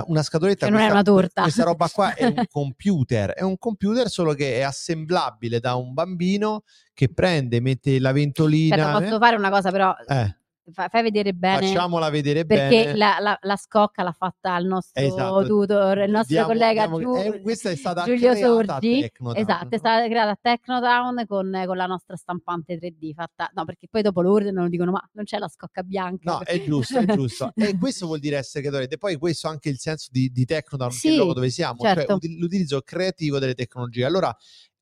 [0.07, 0.65] una, scatoletta.
[0.65, 1.41] Che non è questa- una torta.
[1.43, 5.93] Questa roba qua è un computer, è un computer solo che è assemblabile da un
[5.93, 6.63] bambino
[6.93, 8.75] che prende, mette la ventolina.
[8.75, 10.37] Aspetta, posso fare una cosa però, eh,
[10.71, 11.67] fa- fai vedere bene.
[11.67, 12.97] facciamola vedere Perché bene.
[12.97, 15.45] la, la- la scocca l'ha fatta il nostro Esatto.
[15.45, 19.01] tutor, il nostro Diamo- collega diamo- Giu- eh, questa è stata Giulio Sorgi.
[19.01, 19.41] Tecnotown.
[19.41, 23.49] Esatto, è stata creata a Technotown con, con la nostra stampante 3D fatta.
[23.53, 26.31] No, perché poi dopo lo ordinano e dicono: Ma non c'è la scocca bianca.
[26.31, 27.51] No, è giusto, è giusto.
[27.55, 28.91] E questo vuol dire essere creatori.
[28.93, 31.33] E poi questo è anche il senso di, di Tecnotown, che è il Sì, luogo
[31.33, 32.13] dove siamo, cioè certo.
[32.15, 34.05] uti- l'utilizzo creativo delle tecnologie.
[34.05, 34.35] Allora,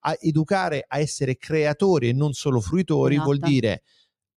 [0.05, 3.49] a educare a essere creatori e non solo fruitori vuol Esatto.
[3.51, 3.81] dire,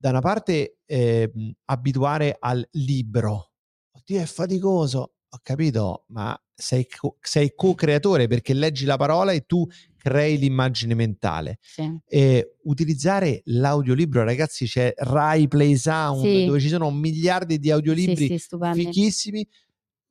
[0.03, 3.51] da una parte, ehm, abituare al libro.
[3.91, 5.13] Oddio, è faticoso.
[5.30, 9.65] Ho capito, ma sei, co- sei co-creatore perché leggi la parola e tu
[9.97, 11.89] crei l'immagine mentale Sì.
[12.05, 16.43] e utilizzare l'audiolibro, ragazzi, c'è Rai Play Sound Sì.
[16.43, 19.47] dove ci sono miliardi di audiolibri Sì, sì, fichissimi.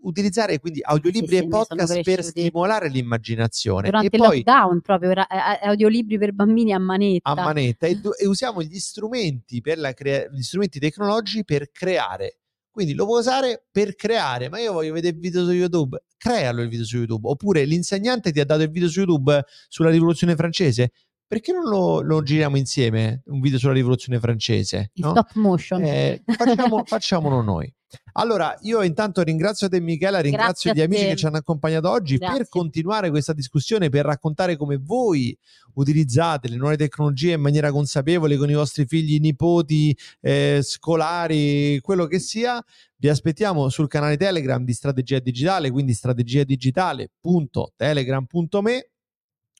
[0.03, 4.37] Utilizzare quindi audiolibri Sì, e sì, sono podcast per stimolare l'immaginazione Durante e il poi
[4.45, 7.31] lockdown, proprio ra- a- a- audiolibri per bambini a manetta.
[7.31, 12.39] a manetta e, e usiamo gli strumenti per la crea- gli strumenti tecnologici per creare.
[12.73, 16.62] Quindi lo puoi usare per creare, ma io voglio vedere il video su YouTube, crealo
[16.62, 17.29] il video su YouTube.
[17.29, 20.91] Oppure l'insegnante ti ha dato il video su YouTube sulla rivoluzione francese,
[21.33, 24.91] perché non lo, lo giriamo insieme, un video sulla rivoluzione francese?
[24.93, 25.13] in no?
[25.13, 25.83] stop motion.
[25.83, 27.75] Eh, facciamo- facciamolo noi.
[28.13, 32.19] Allora, io intanto ringrazio te Michela, ringrazio Grazie gli amici che ci hanno accompagnato oggi
[32.19, 32.37] Grazie.
[32.37, 35.35] per continuare questa discussione, per raccontare come voi
[35.75, 42.05] utilizzate le nuove tecnologie in maniera consapevole con i vostri figli, nipoti, eh, scolari, quello
[42.05, 42.63] che sia.
[42.99, 48.91] Vi aspettiamo sul canale Telegram di Strategia Digitale, quindi strategiadigitale.telegram.me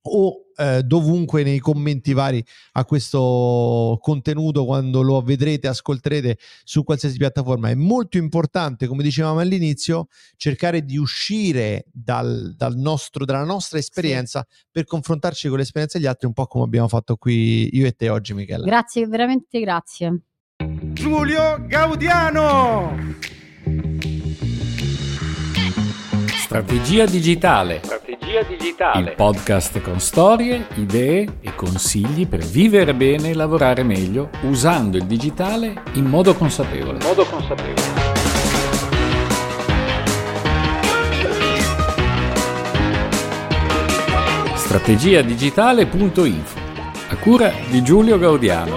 [0.03, 7.17] o eh, dovunque nei commenti vari a questo contenuto quando lo vedrete, ascolterete su qualsiasi
[7.17, 7.71] piattaforma.
[7.71, 14.47] È molto importante, come dicevamo all'inizio, cercare di uscire dal, dal nostro, dalla nostra esperienza
[14.71, 18.09] per confrontarci con l'esperienza degli altri, un po' come abbiamo fatto qui io e te
[18.09, 18.65] oggi, Michela.
[18.65, 20.21] Grazie, veramente grazie.
[20.93, 23.32] Giulio Gaudiano.
[26.53, 27.81] Strategia digitale.
[27.83, 29.09] Strategia digitale.
[29.09, 35.05] Il podcast con storie, idee e consigli per vivere bene e lavorare meglio usando il
[35.05, 36.99] digitale in modo consapevole.
[36.99, 37.81] In modo consapevole.
[44.57, 46.61] strategiadigitale.info
[47.09, 48.77] a cura di Giulio Gaudiano.